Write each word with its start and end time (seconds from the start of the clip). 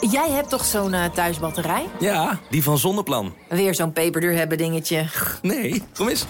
Jij 0.00 0.30
hebt 0.30 0.48
toch 0.48 0.64
zo'n 0.64 0.92
uh, 0.92 1.04
thuisbatterij? 1.04 1.86
Ja, 2.00 2.40
die 2.50 2.62
van 2.62 2.78
Zonneplan. 2.78 3.34
Weer 3.48 3.74
zo'n 3.74 3.92
peperduur 3.92 4.32
hebben 4.32 4.58
dingetje. 4.58 5.06
Nee, 5.42 5.82
kom 5.94 6.08
eens. 6.08 6.26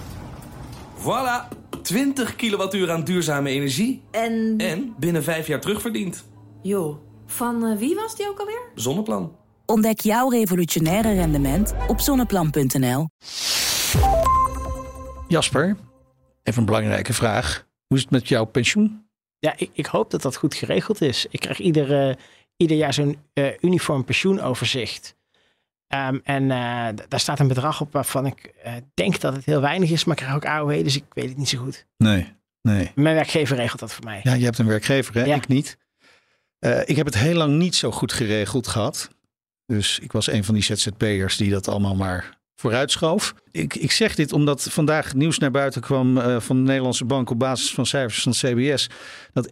Voilà, 0.98 1.57
20 1.83 2.36
kilowattuur 2.36 2.91
aan 2.91 3.04
duurzame 3.04 3.50
energie. 3.50 4.02
En? 4.10 4.54
En 4.57 4.94
binnen 4.99 5.23
vijf 5.23 5.46
jaar 5.46 5.60
terugverdiend. 5.60 6.25
Joh, 6.62 6.96
van 7.26 7.65
uh, 7.65 7.78
wie 7.78 7.94
was 7.94 8.16
die 8.16 8.29
ook 8.29 8.39
alweer? 8.39 8.61
Zonneplan. 8.75 9.37
Ontdek 9.66 10.00
jouw 10.00 10.29
revolutionaire 10.29 11.12
rendement 11.12 11.75
op 11.89 12.00
zonneplan.nl. 12.00 13.09
Jasper, 15.29 15.77
even 16.43 16.61
een 16.61 16.64
belangrijke 16.64 17.12
vraag. 17.12 17.66
Hoe 17.87 17.96
is 17.96 18.03
het 18.03 18.12
met 18.12 18.29
jouw 18.29 18.45
pensioen? 18.45 19.07
Ja, 19.39 19.55
ik, 19.57 19.71
ik 19.73 19.87
hoop 19.87 20.11
dat 20.11 20.23
dat 20.23 20.37
goed 20.37 20.55
geregeld 20.55 21.00
is. 21.00 21.27
Ik 21.30 21.41
krijg 21.41 21.59
ieder, 21.59 22.09
uh, 22.09 22.14
ieder 22.59 22.77
jaar 22.77 22.95
zo'n 22.95 23.18
uh, 23.34 23.46
uniform 23.61 24.04
pensioenoverzicht. 24.04 25.17
Um, 25.94 26.21
en 26.25 26.43
uh, 26.43 26.89
daar 27.08 27.21
staat 27.21 27.39
een 27.39 27.48
bedrag 27.48 27.81
op 27.81 27.93
waarvan 27.93 28.26
ik 28.26 28.54
denk 28.94 29.21
dat 29.21 29.34
het 29.34 29.44
heel 29.44 29.61
weinig 29.61 29.90
is, 29.90 30.04
maar 30.04 30.17
ik 30.17 30.22
krijg 30.22 30.36
ook 30.36 30.46
AOW, 30.46 30.84
dus 30.84 30.96
ik 30.96 31.04
weet 31.12 31.29
het 31.29 31.36
niet 31.36 31.48
zo 31.48 31.58
goed. 31.58 31.86
Nee, 31.96 32.33
nee. 32.62 32.91
Mijn 32.95 33.15
werkgever 33.15 33.57
regelt 33.57 33.81
dat 33.81 33.93
voor 33.93 34.05
mij. 34.05 34.21
Ja, 34.23 34.33
je 34.34 34.45
hebt 34.45 34.59
een 34.59 34.67
werkgever, 34.67 35.15
hè? 35.15 35.25
Ja. 35.25 35.34
Ik 35.34 35.48
niet. 35.48 35.79
ik 36.84 36.97
heb 36.97 37.07
het 37.07 37.19
heel 37.19 37.34
lang 37.34 37.57
niet 37.57 37.75
zo 37.75 37.91
goed 37.91 38.12
geregeld 38.12 38.67
gehad. 38.67 39.11
Dus 39.67 39.98
ik 39.98 40.12
was 40.12 40.31
een 40.31 40.45
van 40.45 40.55
die 40.55 40.62
ZZP'ers 40.62 41.37
die 41.37 41.51
dat 41.51 41.69
allemaal 41.69 41.95
maar 41.95 42.38
vooruitschoof. 42.61 43.35
Ik, 43.51 43.75
ik 43.75 43.93
zeg 43.93 44.15
dit 44.15 44.33
omdat 44.33 44.62
vandaag 44.71 45.15
nieuws 45.15 45.39
naar 45.39 45.51
buiten 45.51 45.80
kwam 45.80 46.17
uh, 46.17 46.41
van 46.41 46.57
de 46.57 46.62
Nederlandse 46.62 47.05
Bank 47.05 47.31
op 47.31 47.39
basis 47.39 47.75
van 47.75 47.87
cijfers 47.87 48.23
van 48.23 48.33
het 48.33 48.41
CBS. 48.41 48.91
Dat 49.33 49.51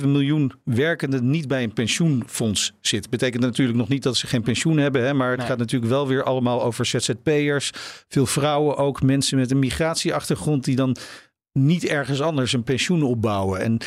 1,7 0.00 0.06
miljoen 0.06 0.52
werkenden 0.64 1.30
niet 1.30 1.48
bij 1.48 1.62
een 1.62 1.72
pensioenfonds 1.72 2.72
zit. 2.80 3.10
Betekent 3.10 3.42
natuurlijk 3.42 3.78
nog 3.78 3.88
niet 3.88 4.02
dat 4.02 4.16
ze 4.16 4.26
geen 4.26 4.42
pensioen 4.42 4.76
hebben. 4.76 5.04
Hè, 5.04 5.14
maar 5.14 5.28
het 5.28 5.38
nee. 5.38 5.46
gaat 5.46 5.58
natuurlijk 5.58 5.90
wel 5.90 6.06
weer 6.06 6.22
allemaal 6.22 6.62
over 6.62 6.86
ZZP'ers. 6.86 7.70
Veel 8.08 8.26
vrouwen 8.26 8.76
ook, 8.76 9.02
mensen 9.02 9.38
met 9.38 9.50
een 9.50 9.58
migratieachtergrond 9.58 10.64
die 10.64 10.76
dan 10.76 10.96
niet 11.52 11.84
ergens 11.84 12.20
anders 12.20 12.52
een 12.52 12.64
pensioen 12.64 13.02
opbouwen. 13.02 13.60
En 13.60 13.78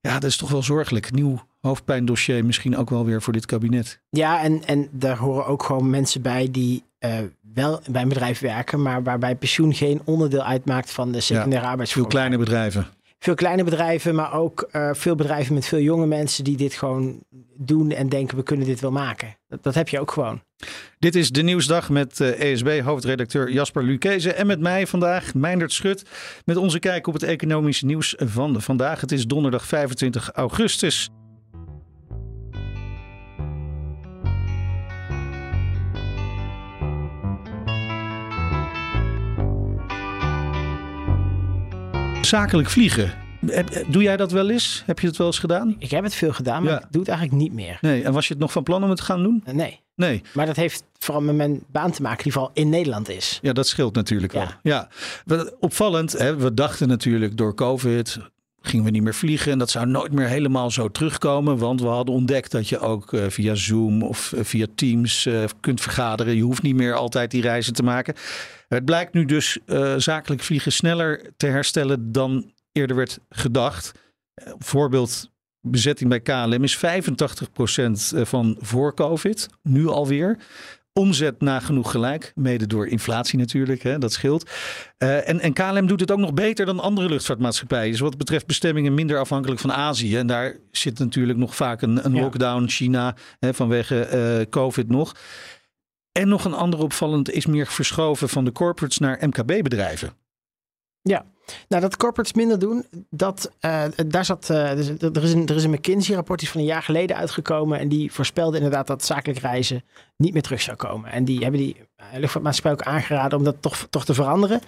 ja, 0.00 0.18
dat 0.18 0.30
is 0.30 0.36
toch 0.36 0.50
wel 0.50 0.62
zorgelijk. 0.62 1.12
Nieuw 1.12 1.42
hoofdpijndossier 1.60 2.44
misschien 2.44 2.76
ook 2.76 2.90
wel 2.90 3.04
weer 3.04 3.22
voor 3.22 3.32
dit 3.32 3.46
kabinet. 3.46 4.00
Ja, 4.10 4.42
en, 4.42 4.64
en 4.64 4.88
daar 4.92 5.16
horen 5.16 5.46
ook 5.46 5.62
gewoon 5.62 5.90
mensen 5.90 6.22
bij 6.22 6.48
die 6.50 6.82
uh, 7.04 7.18
wel 7.54 7.80
bij 7.90 8.02
een 8.02 8.08
bedrijf 8.08 8.40
werken, 8.40 8.82
maar 8.82 9.02
waarbij 9.02 9.34
pensioen 9.34 9.74
geen 9.74 10.00
onderdeel 10.04 10.42
uitmaakt 10.42 10.90
van 10.90 11.12
de 11.12 11.20
secundaire 11.20 11.64
ja, 11.64 11.70
arbeidsvorm. 11.70 12.02
Veel 12.02 12.12
kleine 12.12 12.38
bedrijven. 12.38 12.86
Veel 13.18 13.34
kleine 13.34 13.64
bedrijven, 13.64 14.14
maar 14.14 14.32
ook 14.32 14.68
uh, 14.72 14.90
veel 14.92 15.14
bedrijven 15.14 15.54
met 15.54 15.66
veel 15.66 15.78
jonge 15.78 16.06
mensen 16.06 16.44
die 16.44 16.56
dit 16.56 16.74
gewoon 16.74 17.22
doen 17.56 17.90
en 17.90 18.08
denken 18.08 18.36
we 18.36 18.42
kunnen 18.42 18.66
dit 18.66 18.80
wel 18.80 18.90
maken. 18.90 19.36
Dat, 19.48 19.62
dat 19.62 19.74
heb 19.74 19.88
je 19.88 20.00
ook 20.00 20.10
gewoon. 20.10 20.42
Dit 20.98 21.14
is 21.14 21.30
de 21.30 21.42
Nieuwsdag 21.42 21.90
met 21.90 22.20
uh, 22.20 22.52
ESB-hoofdredacteur 22.52 23.52
Jasper 23.52 23.82
Lucchese 23.82 24.32
en 24.32 24.46
met 24.46 24.60
mij 24.60 24.86
vandaag 24.86 25.34
Meindert 25.34 25.72
Schut 25.72 26.02
met 26.44 26.56
onze 26.56 26.78
kijk 26.78 27.06
op 27.06 27.14
het 27.14 27.22
economische 27.22 27.86
nieuws 27.86 28.14
van 28.18 28.62
vandaag. 28.62 29.00
Het 29.00 29.12
is 29.12 29.26
donderdag 29.26 29.66
25 29.66 30.30
augustus. 30.32 31.10
Zakelijk 42.34 42.70
vliegen. 42.70 43.12
Doe 43.86 44.02
jij 44.02 44.16
dat 44.16 44.32
wel 44.32 44.50
eens? 44.50 44.82
Heb 44.86 44.98
je 44.98 45.06
het 45.06 45.16
wel 45.16 45.26
eens 45.26 45.38
gedaan? 45.38 45.76
Ik 45.78 45.90
heb 45.90 46.04
het 46.04 46.14
veel 46.14 46.32
gedaan, 46.32 46.62
maar 46.62 46.72
ja. 46.72 46.78
ik 46.78 46.86
doe 46.90 47.00
het 47.00 47.10
eigenlijk 47.10 47.42
niet 47.42 47.52
meer. 47.52 47.78
Nee, 47.80 48.02
en 48.02 48.12
was 48.12 48.26
je 48.26 48.32
het 48.32 48.42
nog 48.42 48.52
van 48.52 48.62
plan 48.62 48.82
om 48.82 48.88
het 48.88 48.98
te 48.98 49.04
gaan 49.04 49.22
doen? 49.22 49.44
Nee. 49.52 49.80
Nee. 49.96 50.22
Maar 50.32 50.46
dat 50.46 50.56
heeft 50.56 50.84
vooral 50.98 51.22
met 51.22 51.34
mijn 51.34 51.62
baan 51.66 51.90
te 51.90 52.02
maken, 52.02 52.22
die 52.22 52.32
vooral 52.32 52.50
in 52.54 52.68
Nederland 52.68 53.08
is. 53.08 53.38
Ja, 53.42 53.52
dat 53.52 53.66
scheelt 53.66 53.94
natuurlijk 53.94 54.32
wel. 54.32 54.46
Ja. 54.62 54.88
ja. 55.26 55.50
Opvallend, 55.60 56.12
hè? 56.12 56.36
we 56.36 56.54
dachten 56.54 56.88
natuurlijk 56.88 57.36
door 57.36 57.54
COVID 57.54 58.18
gingen 58.66 58.84
we 58.84 58.90
niet 58.90 59.02
meer 59.02 59.14
vliegen. 59.14 59.52
En 59.52 59.58
dat 59.58 59.70
zou 59.70 59.86
nooit 59.86 60.12
meer 60.12 60.26
helemaal 60.26 60.70
zo 60.70 60.88
terugkomen. 60.88 61.58
Want 61.58 61.80
we 61.80 61.86
hadden 61.86 62.14
ontdekt 62.14 62.50
dat 62.50 62.68
je 62.68 62.78
ook 62.78 63.12
uh, 63.12 63.24
via 63.28 63.54
Zoom 63.54 64.02
of 64.02 64.32
uh, 64.32 64.44
via 64.44 64.66
Teams 64.74 65.26
uh, 65.26 65.44
kunt 65.60 65.80
vergaderen. 65.80 66.36
Je 66.36 66.42
hoeft 66.42 66.62
niet 66.62 66.74
meer 66.74 66.94
altijd 66.94 67.30
die 67.30 67.42
reizen 67.42 67.72
te 67.72 67.82
maken. 67.82 68.14
Het 68.68 68.84
blijkt 68.84 69.12
nu 69.12 69.24
dus 69.24 69.58
zakelijk 69.96 70.42
vliegen 70.42 70.72
sneller 70.72 71.30
te 71.36 71.46
herstellen 71.46 72.12
dan 72.12 72.52
eerder 72.72 72.96
werd 72.96 73.18
gedacht. 73.28 73.92
Voorbeeld 74.58 75.30
bezetting 75.60 76.10
bij 76.10 76.20
KLM 76.20 76.64
is 76.64 76.76
85% 76.76 76.80
van 78.22 78.56
voor 78.60 78.94
COVID, 78.94 79.48
nu 79.62 79.86
alweer. 79.86 80.38
Omzet 81.00 81.40
nagenoeg 81.40 81.90
gelijk, 81.90 82.32
mede 82.34 82.66
door 82.66 82.86
inflatie 82.86 83.38
natuurlijk, 83.38 83.82
hè, 83.82 83.98
dat 83.98 84.12
scheelt. 84.12 84.50
Uh, 84.98 85.28
en, 85.28 85.40
en 85.40 85.52
KLM 85.52 85.86
doet 85.86 86.00
het 86.00 86.10
ook 86.10 86.18
nog 86.18 86.34
beter 86.34 86.66
dan 86.66 86.80
andere 86.80 87.08
luchtvaartmaatschappijen. 87.08 87.90
Dus 87.90 88.00
wat 88.00 88.18
betreft 88.18 88.46
bestemmingen 88.46 88.94
minder 88.94 89.18
afhankelijk 89.18 89.60
van 89.60 89.72
Azië. 89.72 90.16
En 90.16 90.26
daar 90.26 90.56
zit 90.70 90.98
natuurlijk 90.98 91.38
nog 91.38 91.56
vaak 91.56 91.82
een, 91.82 92.04
een 92.04 92.14
ja. 92.14 92.20
lockdown, 92.20 92.68
China, 92.68 93.16
hè, 93.38 93.54
vanwege 93.54 94.08
uh, 94.40 94.50
COVID 94.50 94.88
nog. 94.88 95.14
En 96.12 96.28
nog 96.28 96.44
een 96.44 96.54
ander 96.54 96.80
opvallend 96.80 97.30
is 97.30 97.46
meer 97.46 97.66
verschoven 97.66 98.28
van 98.28 98.44
de 98.44 98.52
corporates 98.52 98.98
naar 98.98 99.18
MKB-bedrijven. 99.20 100.12
Ja, 101.02 101.24
nou 101.68 101.82
dat 101.82 101.96
corporates 101.96 102.32
minder 102.32 102.58
doen, 102.58 102.86
dat, 103.10 103.50
uh, 103.60 103.82
daar 104.06 104.24
zat, 104.24 104.48
uh, 104.50 104.70
er, 105.02 105.22
is 105.22 105.32
een, 105.32 105.46
er 105.46 105.56
is 105.56 105.64
een 105.64 105.70
McKinsey-rapport 105.70 106.40
die 106.40 106.48
van 106.48 106.60
een 106.60 106.66
jaar 106.66 106.82
geleden 106.82 107.16
uitgekomen 107.16 107.78
en 107.78 107.88
die 107.88 108.12
voorspelde 108.12 108.56
inderdaad 108.56 108.86
dat 108.86 109.04
zakelijk 109.04 109.38
reizen 109.38 109.84
niet 110.16 110.32
meer 110.32 110.42
terug 110.42 110.60
zou 110.60 110.76
komen. 110.76 111.10
En 111.10 111.24
die 111.24 111.38
hebben 111.38 111.60
die 111.60 111.76
uh, 111.76 112.06
luchtvaartmaatschappij 112.18 112.72
ook 112.72 112.94
aangeraden 112.94 113.38
om 113.38 113.44
dat 113.44 113.56
toch, 113.60 113.86
toch 113.90 114.04
te 114.04 114.14
veranderen. 114.14 114.60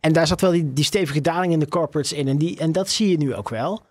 En 0.00 0.12
daar 0.12 0.26
zat 0.26 0.40
wel 0.40 0.50
die, 0.50 0.72
die 0.72 0.84
stevige 0.84 1.20
daling 1.20 1.52
in 1.52 1.60
de 1.60 1.68
corporates 1.68 2.12
in 2.12 2.28
en, 2.28 2.38
die, 2.38 2.58
en 2.58 2.72
dat 2.72 2.88
zie 2.88 3.10
je 3.10 3.16
nu 3.16 3.34
ook 3.34 3.48
wel. 3.48 3.82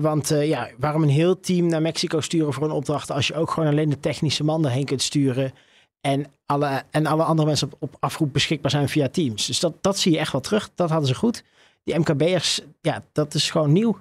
want 0.00 0.28
ja, 0.28 0.68
waarom 0.78 1.02
een 1.02 1.08
heel 1.08 1.40
team 1.40 1.66
naar 1.66 1.82
Mexico 1.82 2.20
sturen 2.20 2.52
voor 2.52 2.64
een 2.64 2.70
opdracht 2.70 3.10
als 3.10 3.26
je 3.26 3.34
ook 3.34 3.50
gewoon 3.50 3.68
alleen 3.68 3.90
de 3.90 4.00
technische 4.00 4.44
man 4.44 4.64
erheen 4.64 4.84
kunt 4.84 5.02
sturen 5.02 5.52
en 6.00 6.26
alle, 6.46 6.82
en 6.90 7.06
alle 7.06 7.22
andere 7.22 7.48
mensen 7.48 7.66
op, 7.72 7.76
op 7.82 7.96
afroep 8.00 8.32
beschikbaar 8.32 8.70
zijn 8.70 8.88
via 8.88 9.08
Teams. 9.08 9.46
Dus 9.46 9.60
dat, 9.60 9.82
dat 9.82 9.98
zie 9.98 10.12
je 10.12 10.18
echt 10.18 10.32
wel 10.32 10.40
terug. 10.40 10.70
Dat 10.74 10.90
hadden 10.90 11.08
ze 11.08 11.14
goed. 11.14 11.44
Die 11.84 11.98
MKB'ers, 11.98 12.60
ja, 12.80 13.04
dat 13.12 13.34
is 13.34 13.50
gewoon 13.50 13.72
nieuw. 13.72 14.00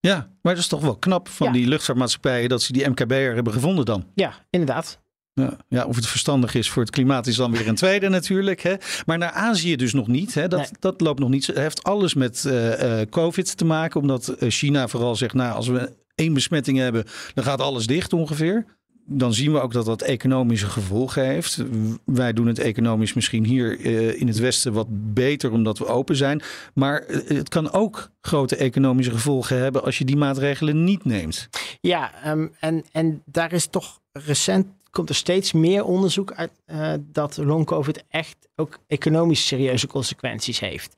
Ja, 0.00 0.30
maar 0.42 0.54
dat 0.54 0.62
is 0.62 0.68
toch 0.68 0.80
wel 0.80 0.96
knap 0.96 1.28
van 1.28 1.46
ja. 1.46 1.52
die 1.52 1.66
luchtvaartmaatschappijen 1.66 2.48
dat 2.48 2.62
ze 2.62 2.72
die 2.72 2.88
MKB'er 2.88 3.34
hebben 3.34 3.52
gevonden 3.52 3.84
dan. 3.84 4.06
Ja, 4.14 4.32
inderdaad. 4.50 5.00
Ja, 5.32 5.56
ja, 5.68 5.84
of 5.84 5.96
het 5.96 6.06
verstandig 6.06 6.54
is 6.54 6.70
voor 6.70 6.82
het 6.82 6.90
klimaat 6.90 7.26
is 7.26 7.36
dan 7.36 7.52
weer 7.52 7.68
een 7.68 7.74
tweede 7.74 8.08
natuurlijk. 8.18 8.60
Hè. 8.60 8.74
Maar 9.06 9.18
naar 9.18 9.30
Azië 9.30 9.76
dus 9.76 9.92
nog 9.92 10.06
niet. 10.06 10.34
Hè. 10.34 10.48
Dat, 10.48 10.60
nee. 10.60 10.70
dat 10.78 11.00
loopt 11.00 11.18
nog 11.18 11.28
niet. 11.28 11.46
Het 11.46 11.56
heeft 11.56 11.82
alles 11.82 12.14
met 12.14 12.44
uh, 12.46 13.00
uh, 13.00 13.06
COVID 13.10 13.56
te 13.56 13.64
maken. 13.64 14.00
Omdat 14.00 14.34
China 14.38 14.88
vooral 14.88 15.16
zegt, 15.16 15.34
nou 15.34 15.54
als 15.54 15.68
we 15.68 15.96
één 16.14 16.34
besmetting 16.34 16.78
hebben, 16.78 17.04
dan 17.34 17.44
gaat 17.44 17.60
alles 17.60 17.86
dicht 17.86 18.12
ongeveer 18.12 18.64
dan 19.10 19.34
zien 19.34 19.52
we 19.52 19.60
ook 19.60 19.72
dat 19.72 19.84
dat 19.84 20.02
economische 20.02 20.66
gevolgen 20.66 21.24
heeft. 21.24 21.64
Wij 22.04 22.32
doen 22.32 22.46
het 22.46 22.58
economisch 22.58 23.12
misschien 23.12 23.44
hier 23.44 23.78
uh, 23.78 24.20
in 24.20 24.26
het 24.26 24.38
Westen 24.38 24.72
wat 24.72 24.86
beter 24.90 25.52
omdat 25.52 25.78
we 25.78 25.86
open 25.86 26.16
zijn. 26.16 26.42
Maar 26.74 27.04
het 27.26 27.48
kan 27.48 27.72
ook 27.72 28.10
grote 28.20 28.56
economische 28.56 29.12
gevolgen 29.12 29.58
hebben 29.58 29.84
als 29.84 29.98
je 29.98 30.04
die 30.04 30.16
maatregelen 30.16 30.84
niet 30.84 31.04
neemt. 31.04 31.48
Ja, 31.80 32.30
um, 32.32 32.52
en, 32.60 32.84
en 32.92 33.22
daar 33.24 33.52
is 33.52 33.66
toch 33.66 34.00
recent 34.12 34.66
komt 34.90 35.08
er 35.08 35.14
steeds 35.14 35.52
meer 35.52 35.84
onderzoek 35.84 36.32
uit 36.32 36.50
uh, 36.66 36.92
dat 37.00 37.36
long 37.36 37.66
COVID 37.66 38.04
echt 38.08 38.36
ook 38.56 38.78
economisch 38.86 39.46
serieuze 39.46 39.86
consequenties 39.86 40.60
heeft. 40.60 40.96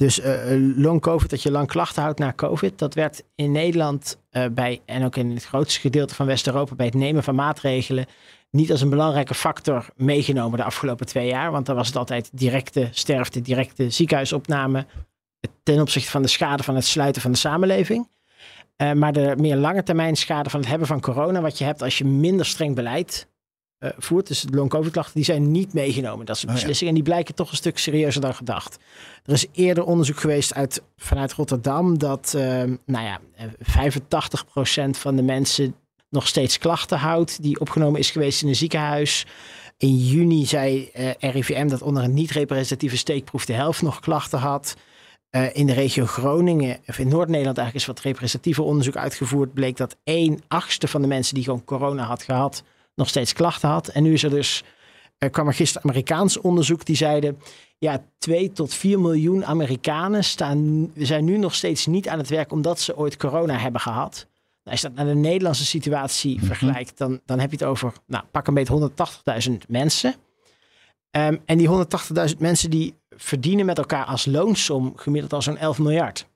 Dus 0.00 0.20
uh, 0.20 0.34
long 0.76 1.00
COVID, 1.00 1.30
dat 1.30 1.42
je 1.42 1.50
lang 1.50 1.68
klachten 1.68 2.02
houdt 2.02 2.18
na 2.18 2.32
COVID, 2.32 2.78
dat 2.78 2.94
werd 2.94 3.22
in 3.34 3.52
Nederland 3.52 4.18
uh, 4.32 4.44
bij, 4.50 4.80
en 4.86 5.04
ook 5.04 5.16
in 5.16 5.30
het 5.30 5.44
grootste 5.44 5.80
gedeelte 5.80 6.14
van 6.14 6.26
West-Europa 6.26 6.74
bij 6.74 6.86
het 6.86 6.94
nemen 6.94 7.22
van 7.22 7.34
maatregelen 7.34 8.06
niet 8.50 8.70
als 8.70 8.80
een 8.80 8.90
belangrijke 8.90 9.34
factor 9.34 9.86
meegenomen 9.96 10.58
de 10.58 10.64
afgelopen 10.64 11.06
twee 11.06 11.26
jaar. 11.26 11.50
Want 11.50 11.66
dan 11.66 11.76
was 11.76 11.86
het 11.86 11.96
altijd 11.96 12.30
directe 12.32 12.88
sterfte, 12.90 13.40
directe 13.40 13.90
ziekenhuisopname 13.90 14.86
ten 15.62 15.80
opzichte 15.80 16.10
van 16.10 16.22
de 16.22 16.28
schade 16.28 16.62
van 16.62 16.74
het 16.74 16.84
sluiten 16.84 17.22
van 17.22 17.32
de 17.32 17.38
samenleving. 17.38 18.08
Maar 18.94 19.12
de 19.12 19.34
meer 19.36 19.56
lange 19.56 19.82
termijn 19.82 20.16
schade 20.16 20.50
van 20.50 20.60
het 20.60 20.68
hebben 20.68 20.86
van 20.86 21.00
corona, 21.00 21.40
wat 21.40 21.58
je 21.58 21.64
hebt 21.64 21.82
als 21.82 21.98
je 21.98 22.04
minder 22.04 22.46
streng 22.46 22.74
beleid 22.74 23.28
uh, 23.80 23.90
voert. 23.98 24.26
Dus 24.26 24.40
de 24.40 24.56
long-covid-klachten, 24.56 25.14
die 25.14 25.24
zijn 25.24 25.50
niet 25.50 25.72
meegenomen. 25.72 26.26
Dat 26.26 26.36
is 26.36 26.42
een 26.42 26.52
beslissing. 26.52 26.76
Oh, 26.76 26.82
ja. 26.82 26.88
En 26.88 26.94
die 26.94 27.02
blijken 27.02 27.34
toch 27.34 27.50
een 27.50 27.56
stuk 27.56 27.78
serieuzer 27.78 28.20
dan 28.20 28.34
gedacht. 28.34 28.78
Er 29.24 29.32
is 29.32 29.46
eerder 29.52 29.84
onderzoek 29.84 30.20
geweest 30.20 30.54
uit, 30.54 30.82
vanuit 30.96 31.32
Rotterdam 31.32 31.98
dat 31.98 32.32
uh, 32.36 32.42
nou 32.86 33.04
ja, 33.04 33.20
85% 34.88 34.90
van 34.90 35.16
de 35.16 35.22
mensen 35.22 35.74
nog 36.08 36.26
steeds 36.26 36.58
klachten 36.58 36.98
houdt 36.98 37.42
die 37.42 37.60
opgenomen 37.60 38.00
is 38.00 38.10
geweest 38.10 38.42
in 38.42 38.48
een 38.48 38.56
ziekenhuis. 38.56 39.26
In 39.76 39.96
juni 39.96 40.46
zei 40.46 40.90
uh, 40.94 41.10
RIVM 41.18 41.68
dat 41.68 41.82
onder 41.82 42.02
een 42.02 42.14
niet-representatieve 42.14 42.96
steekproef 42.96 43.44
de 43.44 43.52
helft 43.52 43.82
nog 43.82 44.00
klachten 44.00 44.38
had. 44.38 44.76
Eh, 45.30 45.56
in 45.56 45.66
de 45.66 45.72
regio 45.72 46.06
Groningen, 46.06 46.78
of 46.86 46.98
in 46.98 47.08
Noord-Nederland 47.08 47.58
eigenlijk 47.58 47.74
is 47.74 47.94
wat 47.94 48.04
representatiever 48.04 48.64
onderzoek 48.64 48.96
uitgevoerd. 48.96 49.54
Bleek 49.54 49.76
dat 49.76 49.96
1 50.04 50.40
achtste 50.48 50.88
van 50.88 51.02
de 51.02 51.08
mensen 51.08 51.34
die 51.34 51.44
gewoon 51.44 51.64
corona 51.64 52.04
had 52.04 52.22
gehad, 52.22 52.62
nog 52.94 53.08
steeds 53.08 53.32
klachten 53.32 53.68
had. 53.68 53.88
En 53.88 54.02
nu 54.02 54.12
is 54.12 54.22
er 54.22 54.30
dus, 54.30 54.62
er 55.18 55.30
kwam 55.30 55.46
er 55.46 55.54
gisteren 55.54 55.90
Amerikaans 55.90 56.40
onderzoek 56.40 56.84
die 56.84 56.96
zeiden, 56.96 57.38
ja, 57.78 58.04
2 58.18 58.52
tot 58.52 58.74
4 58.74 59.00
miljoen 59.00 59.44
Amerikanen 59.44 60.24
staan, 60.24 60.90
zijn 60.96 61.24
nu 61.24 61.36
nog 61.38 61.54
steeds 61.54 61.86
niet 61.86 62.08
aan 62.08 62.18
het 62.18 62.28
werk 62.28 62.52
omdat 62.52 62.80
ze 62.80 62.96
ooit 62.96 63.16
corona 63.16 63.56
hebben 63.58 63.80
gehad. 63.80 64.26
Nou, 64.64 64.70
als 64.76 64.80
je 64.80 64.86
dat 64.88 64.96
naar 64.96 65.14
de 65.14 65.20
Nederlandse 65.20 65.64
situatie 65.64 66.36
Mhm. 66.36 66.46
vergelijkt, 66.46 66.98
dan, 66.98 67.20
dan 67.24 67.38
heb 67.38 67.50
je 67.50 67.56
het 67.56 67.66
over, 67.66 67.92
nou, 68.06 68.24
pak 68.30 68.46
een 68.46 68.54
beetje 68.54 68.72
180.000 68.72 69.68
mensen. 69.68 70.14
Ehm, 71.10 71.36
en 71.44 71.58
die 71.58 71.68
180.000 71.68 72.40
mensen 72.40 72.70
die 72.70 72.94
verdienen 73.16 73.66
met 73.66 73.78
elkaar 73.78 74.04
als 74.04 74.26
loonsom 74.26 74.92
gemiddeld 74.96 75.32
al 75.32 75.42
zo'n 75.42 75.56
11 75.56 75.78
miljard. 75.78 76.26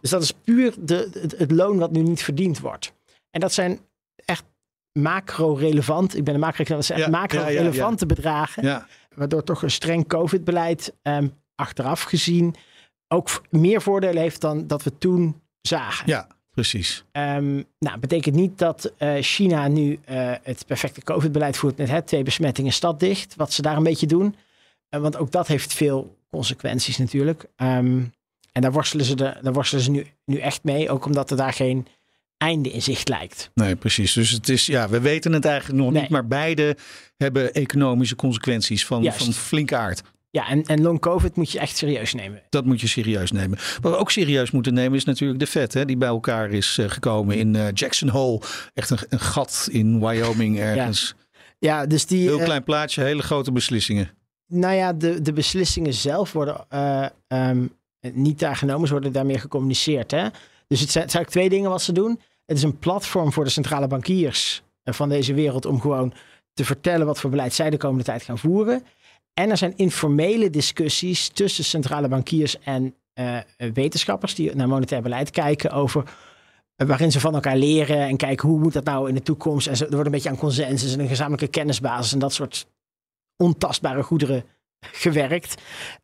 Dus 0.00 0.10
dat 0.10 0.22
is 0.22 0.32
puur 0.32 0.74
de, 0.78 1.10
het, 1.12 1.38
het 1.38 1.50
loon 1.50 1.78
wat 1.78 1.90
nu 1.90 2.02
niet 2.02 2.22
verdiend 2.22 2.58
wordt. 2.60 2.92
En 3.30 3.40
dat 3.40 3.52
zijn 3.52 3.80
echt 4.24 4.44
macro-relevant, 4.92 6.16
ik 6.16 6.24
ben 6.24 6.34
een 6.34 6.40
macro 6.40 6.64
dat 6.64 6.84
zijn 6.84 6.98
echt 6.98 7.08
Ja, 7.08 7.18
macro-relevante 7.18 8.06
bedragen. 8.06 8.62
Ja, 8.62 8.86
Waardoor 9.14 9.42
toch 9.42 9.62
een 9.62 9.70
streng 9.70 10.06
COVID-beleid 10.06 10.94
ehm, 11.02 11.28
achteraf 11.54 12.02
gezien 12.02 12.54
ook 13.08 13.42
meer 13.50 13.82
voordelen 13.82 14.22
heeft 14.22 14.40
dan 14.40 14.66
dat 14.66 14.82
we 14.82 14.98
toen 14.98 15.40
zagen. 15.60 16.08
ja, 16.08 16.26
precies. 16.50 17.04
Ehm, 17.12 17.62
nou, 17.78 17.98
betekent 18.00 18.34
niet 18.34 18.58
dat 18.58 18.92
eh, 18.96 19.14
China 19.20 19.68
nu 19.68 19.98
eh, 20.04 20.32
het 20.42 20.66
perfecte 20.66 21.02
COVID-beleid 21.02 21.56
voert 21.56 21.76
met 21.76 21.88
hè, 21.88 22.02
twee 22.02 22.22
besmettingen 22.22 22.72
stad 22.72 23.00
dicht, 23.00 23.36
wat 23.36 23.52
ze 23.52 23.62
daar 23.62 23.76
een 23.76 23.82
beetje 23.82 24.06
doen. 24.06 24.36
Eh, 24.88 25.00
want 25.00 25.16
ook 25.16 25.30
dat 25.30 25.46
heeft 25.46 25.72
veel 25.72 26.16
consequenties 26.30 26.98
natuurlijk. 26.98 27.46
Ehm, 27.56 28.02
en 28.52 28.62
daar 28.62 28.72
worstelen 28.72 29.04
ze, 29.04 29.14
de, 29.14 29.36
daar 29.42 29.52
worstelen 29.52 29.84
ze 29.84 29.90
nu, 29.90 30.06
nu 30.24 30.38
echt 30.38 30.64
mee, 30.64 30.90
ook 30.90 31.04
omdat 31.04 31.30
er 31.30 31.36
daar 31.36 31.52
geen 31.52 31.86
einde 32.40 32.70
in 32.70 32.82
zicht 32.82 33.08
lijkt. 33.08 33.50
Nee, 33.54 33.76
precies. 33.76 34.12
Dus 34.12 34.30
het 34.30 34.48
is, 34.48 34.66
ja, 34.66 34.88
we 34.88 35.00
weten 35.00 35.32
het 35.32 35.44
eigenlijk 35.44 35.82
nog 35.82 35.92
Nee. 35.92 36.00
niet, 36.00 36.10
maar 36.10 36.26
beide 36.26 36.76
hebben 37.16 37.52
economische 37.52 38.16
consequenties 38.16 38.86
van, 38.86 39.02
Juist. 39.02 39.24
van 39.24 39.32
flinke 39.32 39.76
aard. 39.76 40.02
Ja, 40.30 40.48
en, 40.48 40.62
en 40.62 40.82
long 40.82 41.00
COVID 41.00 41.36
moet 41.36 41.50
je 41.50 41.58
echt 41.58 41.76
serieus 41.76 42.14
nemen. 42.14 42.42
Dat 42.48 42.64
moet 42.64 42.80
je 42.80 42.86
serieus 42.86 43.30
nemen. 43.30 43.58
Wat 43.80 43.92
we 43.92 43.98
ook 43.98 44.10
serieus 44.10 44.50
moeten 44.50 44.74
nemen 44.74 44.98
is 44.98 45.04
natuurlijk 45.04 45.40
de 45.40 45.46
Fed, 45.46 45.74
hè, 45.74 45.84
die 45.84 45.96
bij 45.96 46.08
elkaar 46.08 46.50
is 46.50 46.78
eh, 46.78 46.88
gekomen 46.88 47.36
in 47.36 47.56
eh, 47.56 47.66
Jackson 47.74 48.08
Hole. 48.08 48.40
Echt 48.74 48.90
een, 48.90 48.98
een 49.08 49.20
gat 49.20 49.68
in 49.70 50.00
Wyoming 50.06 50.58
ergens. 50.58 51.14
Ja, 51.58 51.86
dus 51.86 52.06
die. 52.06 52.22
Heel 52.28 52.38
eh, 52.38 52.44
klein 52.44 52.64
plaatje, 52.64 53.02
hele 53.02 53.22
grote 53.22 53.52
beslissingen. 53.52 54.10
Nou 54.46 54.74
ja, 54.74 54.92
de, 54.92 55.22
de 55.22 55.32
beslissingen 55.32 55.92
zelf 55.94 56.32
worden 56.32 56.64
eh, 56.68 57.06
ehm, 57.28 57.66
niet 58.12 58.38
daar 58.38 58.56
genomen, 58.56 58.86
ze 58.86 58.92
worden 58.92 59.12
daar 59.12 59.26
meer 59.26 59.40
gecommuniceerd. 59.40 60.10
Hè? 60.10 60.26
Dus 60.68 60.80
het 60.80 60.90
zijn, 60.90 61.04
het 61.04 61.12
zijn 61.12 61.24
twee 61.26 61.48
dingen 61.48 61.70
wat 61.70 61.82
ze 61.82 61.92
doen. 61.92 62.20
Het 62.50 62.58
is 62.58 62.64
een 62.64 62.78
platform 62.78 63.32
voor 63.32 63.44
de 63.44 63.50
centrale 63.50 63.86
bankiers 63.86 64.62
van 64.84 65.08
deze 65.08 65.34
wereld 65.34 65.66
om 65.66 65.80
gewoon 65.80 66.12
te 66.52 66.64
vertellen 66.64 67.06
wat 67.06 67.20
voor 67.20 67.30
beleid 67.30 67.52
zij 67.52 67.70
de 67.70 67.76
komende 67.76 68.04
tijd 68.04 68.22
gaan 68.22 68.38
voeren. 68.38 68.82
En 69.34 69.50
er 69.50 69.56
zijn 69.56 69.76
informele 69.76 70.50
discussies 70.50 71.28
tussen 71.28 71.64
centrale 71.64 72.08
bankiers 72.08 72.58
en 72.58 72.94
eh, 73.12 73.38
wetenschappers 73.74 74.34
die 74.34 74.54
naar 74.54 74.68
monetair 74.68 75.02
beleid 75.02 75.30
kijken 75.30 75.70
over 75.70 76.04
eh, 76.76 76.86
waarin 76.86 77.12
ze 77.12 77.20
van 77.20 77.34
elkaar 77.34 77.56
leren 77.56 77.98
en 77.98 78.16
kijken 78.16 78.48
hoe 78.48 78.58
moet 78.58 78.72
dat 78.72 78.84
nou 78.84 79.08
in 79.08 79.14
de 79.14 79.22
toekomst. 79.22 79.66
En 79.66 79.72
er 79.74 79.90
wordt 79.90 80.06
een 80.06 80.12
beetje 80.12 80.28
aan 80.28 80.36
consensus 80.36 80.92
en 80.92 81.00
een 81.00 81.08
gezamenlijke 81.08 81.58
kennisbasis 81.58 82.12
en 82.12 82.18
dat 82.18 82.32
soort 82.32 82.66
ontastbare 83.36 84.02
goederen 84.02 84.44
gewerkt. 84.80 85.54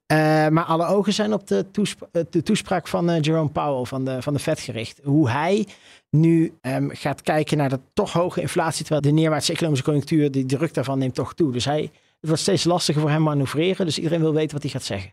Eh, 0.07 0.49
maar 0.49 0.65
alle 0.65 0.87
ogen 0.87 1.13
zijn 1.13 1.33
op 1.33 1.47
de, 1.47 1.67
eh, 2.13 2.23
toespraak 2.43 2.89
van 2.89 3.11
eh, 3.11 3.21
Jerome 3.21 3.49
Powell 3.49 3.85
van 3.85 4.05
de, 4.05 4.23
van 4.23 4.33
de 4.33 4.39
Fed 4.39 4.61
gericht. 4.61 5.01
Hoe 5.05 5.31
hij 5.31 5.67
nu 6.11 6.53
ehm, 6.61 6.89
gaat 6.89 7.23
kijken 7.23 7.57
naar 7.57 7.69
de 7.69 7.81
toch 7.93 8.13
hoge 8.13 8.41
inflatie, 8.41 8.85
terwijl 8.85 9.01
de 9.01 9.11
neerwaartse 9.11 9.53
economische 9.53 9.85
conjunctuur, 9.85 10.31
die 10.31 10.47
druk 10.47 10.75
daarvan 10.75 10.99
neemt 10.99 11.15
toch 11.15 11.35
toe. 11.35 11.53
Dus 11.53 11.65
hij, 11.65 11.81
het 11.81 11.91
wordt 12.29 12.41
steeds 12.41 12.65
lastiger 12.65 13.01
voor 13.01 13.11
hem 13.11 13.23
manoeuvreren. 13.23 13.87
Dus 13.87 13.97
iedereen 13.97 14.21
wil 14.21 14.35
weten 14.35 14.53
wat 14.53 14.63
hij 14.63 14.71
gaat 14.71 14.83
zeggen. 14.83 15.13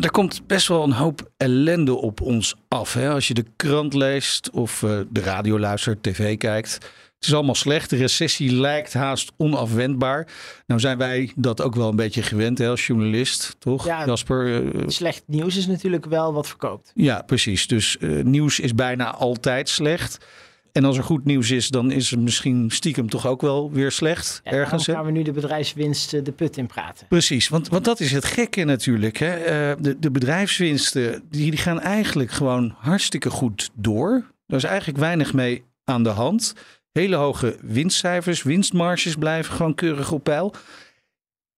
Er 0.00 0.10
komt 0.10 0.46
best 0.46 0.68
wel 0.68 0.82
een 0.82 0.92
hoop 0.92 1.30
ellende 1.36 1.94
op 1.94 2.20
ons 2.20 2.54
af. 2.68 2.92
Hè? 2.92 3.10
Als 3.10 3.28
je 3.28 3.34
de 3.34 3.44
krant 3.56 3.94
leest 3.94 4.50
of 4.50 4.78
de 5.10 5.20
radio 5.20 5.58
luistert, 5.58 6.02
tv 6.02 6.36
kijkt. 6.36 6.78
Het 7.18 7.26
is 7.26 7.34
allemaal 7.34 7.54
slecht. 7.54 7.90
De 7.90 7.96
recessie 7.96 8.52
lijkt 8.52 8.92
haast 8.92 9.32
onafwendbaar. 9.36 10.28
Nou 10.66 10.80
zijn 10.80 10.98
wij 10.98 11.32
dat 11.36 11.62
ook 11.62 11.74
wel 11.74 11.88
een 11.88 11.96
beetje 11.96 12.22
gewend 12.22 12.58
hè, 12.58 12.68
als 12.68 12.86
journalist, 12.86 13.56
toch 13.58 13.86
Ja. 13.86 14.06
Jasper? 14.06 14.74
Eh, 14.74 14.82
Slecht 14.86 15.22
nieuws 15.26 15.56
is 15.56 15.66
natuurlijk 15.66 16.04
wel 16.06 16.32
wat 16.32 16.46
verkoopt. 16.48 16.90
ja, 16.94 17.22
precies. 17.22 17.66
Dus 17.66 17.98
eh, 17.98 18.10
nieuws 18.24 18.60
is 18.60 18.74
bijna 18.74 19.14
altijd 19.14 19.68
slecht. 19.68 20.26
En 20.72 20.84
als 20.84 20.96
er 20.96 21.04
goed 21.04 21.24
nieuws 21.24 21.50
is, 21.50 21.68
dan 21.68 21.90
is 21.90 22.10
het 22.10 22.20
misschien 22.20 22.70
stiekem 22.70 23.08
toch 23.10 23.26
ook 23.26 23.40
wel 23.40 23.70
weer 23.72 23.92
slecht. 23.92 24.40
Ja, 24.44 24.50
ergens. 24.50 24.86
hè? 24.86 24.92
gaan 24.92 25.04
we 25.04 25.10
nu 25.10 25.22
de 25.22 25.32
bedrijfswinst 25.32 26.14
eh, 26.14 26.24
de 26.24 26.32
put 26.32 26.56
in 26.56 26.66
praten. 26.66 27.06
Precies, 27.08 27.48
want, 27.48 27.68
want 27.68 27.84
dat 27.84 28.00
is 28.00 28.12
het 28.12 28.24
gekke 28.24 28.64
natuurlijk. 28.64 29.16
Hè? 29.16 29.34
Eh, 29.34 29.76
de, 29.80 29.98
de 29.98 30.10
bedrijfswinsten 30.10 31.22
die, 31.30 31.50
die 31.50 31.60
gaan 31.60 31.80
eigenlijk 31.80 32.30
gewoon 32.30 32.74
hartstikke 32.78 33.30
goed 33.30 33.70
door. 33.74 34.24
Er 34.46 34.56
is 34.56 34.64
eigenlijk 34.64 34.98
weinig 34.98 35.32
mee 35.32 35.64
aan 35.84 36.02
de 36.02 36.08
hand. 36.08 36.54
Hele 36.98 37.16
hoge 37.16 37.56
winstcijfers, 37.60 38.42
winstmarges 38.42 39.14
blijven 39.14 39.54
gewoon 39.54 39.74
keurig 39.74 40.12
op 40.12 40.24
peil. 40.24 40.54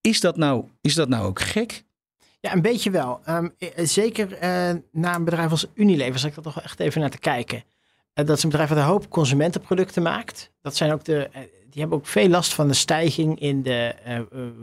Is 0.01 0.21
dat 0.21 0.37
nou, 0.37 0.65
is 0.81 0.95
dat 0.95 1.09
nou 1.09 1.27
ook 1.27 1.41
gek? 1.41 1.85
Ja, 2.41 2.53
een 2.53 2.63
beetje 2.63 2.91
wel. 2.91 3.21
Ehm, 3.25 3.49
eh, 3.59 3.69
zeker 3.87 4.33
eh 4.33 4.75
na 4.93 5.15
een 5.15 5.25
bedrijf 5.25 5.51
als 5.51 5.67
Unilever 5.75 6.19
zat 6.19 6.31
ik 6.31 6.37
er 6.37 6.43
toch 6.43 6.63
echt 6.63 6.81
even 6.81 7.01
naar 7.01 7.11
te 7.11 7.19
kijken. 7.19 7.65
Eh, 8.13 8.27
dat 8.27 8.37
is 8.37 8.43
een 8.43 8.49
bedrijf 8.49 8.69
dat 8.69 8.79
een 8.79 8.85
hoop 8.85 9.11
consumentenproducten 9.11 10.03
maakt. 10.03 10.53
Dat 10.63 10.77
zijn 10.77 10.93
ook 10.93 11.05
de, 11.05 11.29
die 11.71 11.81
hebben 11.81 11.99
ook 11.99 12.07
veel 12.07 12.29
last 12.29 12.55
van 12.55 12.69
de 12.69 12.75
stijging 12.75 13.41
in 13.41 13.63
de, 13.63 13.95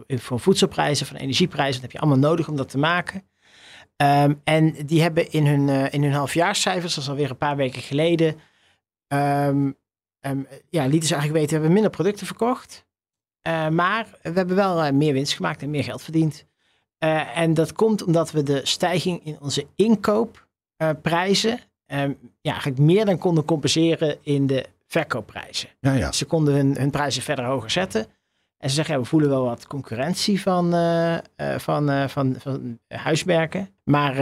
van 0.08 0.40
voedselprijzen, 0.40 1.06
van 1.06 1.16
energieprijzen. 1.16 1.74
Dat 1.74 1.82
heb 1.82 1.92
je 1.92 2.00
allemaal 2.00 2.30
nodig 2.30 2.48
om 2.48 2.56
dat 2.56 2.70
te 2.70 2.78
maken. 2.78 3.24
Ehm, 3.96 4.34
en 4.44 4.86
die 4.86 5.02
hebben 5.02 5.32
in 5.32 5.46
hun, 5.46 5.92
in 5.92 6.04
hun 6.04 6.14
halfjaarscijfers, 6.14 6.94
dat 6.94 7.04
is 7.04 7.10
alweer 7.10 7.30
een 7.30 7.38
paar 7.38 7.56
weken 7.56 7.82
geleden, 7.82 8.36
ehm, 9.08 9.70
ehm, 10.30 10.44
ja, 10.70 10.86
lieten 10.86 11.08
ze 11.08 11.14
eigenlijk 11.14 11.34
weten, 11.34 11.48
we 11.48 11.54
hebben 11.54 11.74
minder 11.74 11.92
producten 11.92 12.26
verkocht. 12.26 12.86
Eh, 13.42 13.70
maar 13.70 14.08
we 14.22 14.32
hebben 14.34 14.56
wel 14.56 14.84
eh, 14.84 14.92
meer 14.92 15.14
winst 15.14 15.34
gemaakt 15.34 15.62
en 15.62 15.70
meer 15.70 15.84
geld 15.84 16.02
verdiend. 16.02 16.46
Eh, 16.98 17.38
en 17.38 17.54
dat 17.54 17.74
komt 17.74 18.04
omdat 18.04 18.32
we 18.32 18.44
de 18.44 18.62
stijging 18.64 19.26
in 19.26 19.38
onze 19.42 19.66
inkoopprijzen 19.76 21.60
ehm, 21.86 22.14
ja, 22.42 22.52
eigenlijk 22.52 22.80
meer 22.80 23.06
dan 23.06 23.18
konden 23.18 23.46
compenseren 23.46 24.18
in 24.22 24.48
de 24.48 24.66
verkoopprijzen. 24.88 25.70
Ja, 25.80 25.94
ja. 25.94 26.12
Ze 26.12 26.26
konden 26.26 26.54
hun, 26.54 26.78
hun 26.78 26.92
prijzen 26.92 27.22
verder 27.22 27.46
hoger 27.46 27.72
zetten. 27.72 28.06
En 28.58 28.70
ze 28.70 28.76
zeggen, 28.76 29.00
we 29.00 29.06
voelen 29.06 29.30
wel 29.30 29.44
wat 29.44 29.68
concurrentie 29.68 30.42
van, 30.42 30.74
eh, 30.74 31.18
van, 31.58 32.10
van, 32.10 32.36
van 32.40 32.80
huismerken. 32.88 33.70
Maar 33.84 34.16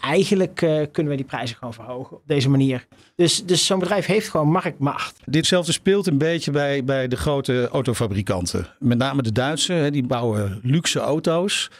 eigenlijk 0.00 0.54
kunnen 0.92 1.08
we 1.08 1.16
die 1.16 1.24
prijzen 1.24 1.56
gewoon 1.56 1.74
verhogen 1.74 2.16
op 2.16 2.22
deze 2.26 2.48
manier. 2.48 2.86
Dus, 3.14 3.44
dus 3.44 3.66
zo'n 3.66 3.78
bedrijf 3.78 4.06
heeft 4.06 4.28
gewoon 4.28 4.50
marktmacht. 4.50 5.20
Ditzelfde 5.24 5.72
speelt 5.72 6.06
een 6.06 6.18
beetje 6.18 6.50
bij, 6.50 6.84
bij 6.84 7.08
de 7.08 7.16
grote 7.16 7.68
autofabrikanten. 7.68 8.66
Met 8.78 8.98
name 8.98 9.22
de 9.22 9.32
Duitse, 9.32 9.72
hè, 9.72 9.90
die 9.90 10.06
bouwen 10.06 10.60
luxe 10.62 10.98
auto's. 10.98 11.70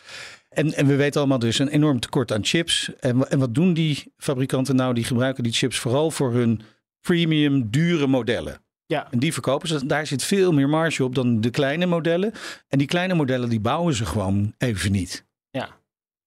En, 0.49 0.75
en 0.75 0.87
we 0.87 0.97
weten 0.97 1.21
allemaal, 1.21 1.45
is 1.45 1.59
een 1.59 1.69
enorm 1.69 2.00
tekort 2.00 2.33
aan 2.33 2.45
chips. 2.45 2.90
En, 3.00 3.31
en 3.31 3.38
wat 3.38 3.55
doen 3.55 3.75
die 3.75 4.12
fabrikanten 4.17 4.76
nou? 4.76 4.95
Die 4.95 5.05
gebruiken 5.05 5.43
die 5.43 5.52
chips 5.52 5.78
vooral 5.78 6.11
voor 6.11 6.33
hun 6.33 6.61
premium, 7.00 7.71
dure 7.71 8.07
modellen. 8.07 8.61
Ja. 8.88 9.11
En 9.11 9.18
die 9.18 9.33
verkopen 9.33 9.68
ze. 9.68 9.87
Daar 9.87 10.07
zit 10.07 10.23
veel 10.25 10.52
meer 10.52 10.68
marge 10.68 11.04
op 11.04 11.14
dan 11.14 11.40
de 11.40 11.50
kleine 11.50 11.87
modellen. 11.87 12.33
En 12.68 12.78
die 12.78 12.87
kleine 12.87 13.14
modellen, 13.14 13.49
die 13.49 13.61
bouwen 13.61 13.95
ze 13.95 14.07
gewoon 14.07 14.54
even 14.59 14.92
niet. 14.92 15.25
Ja. 15.50 15.68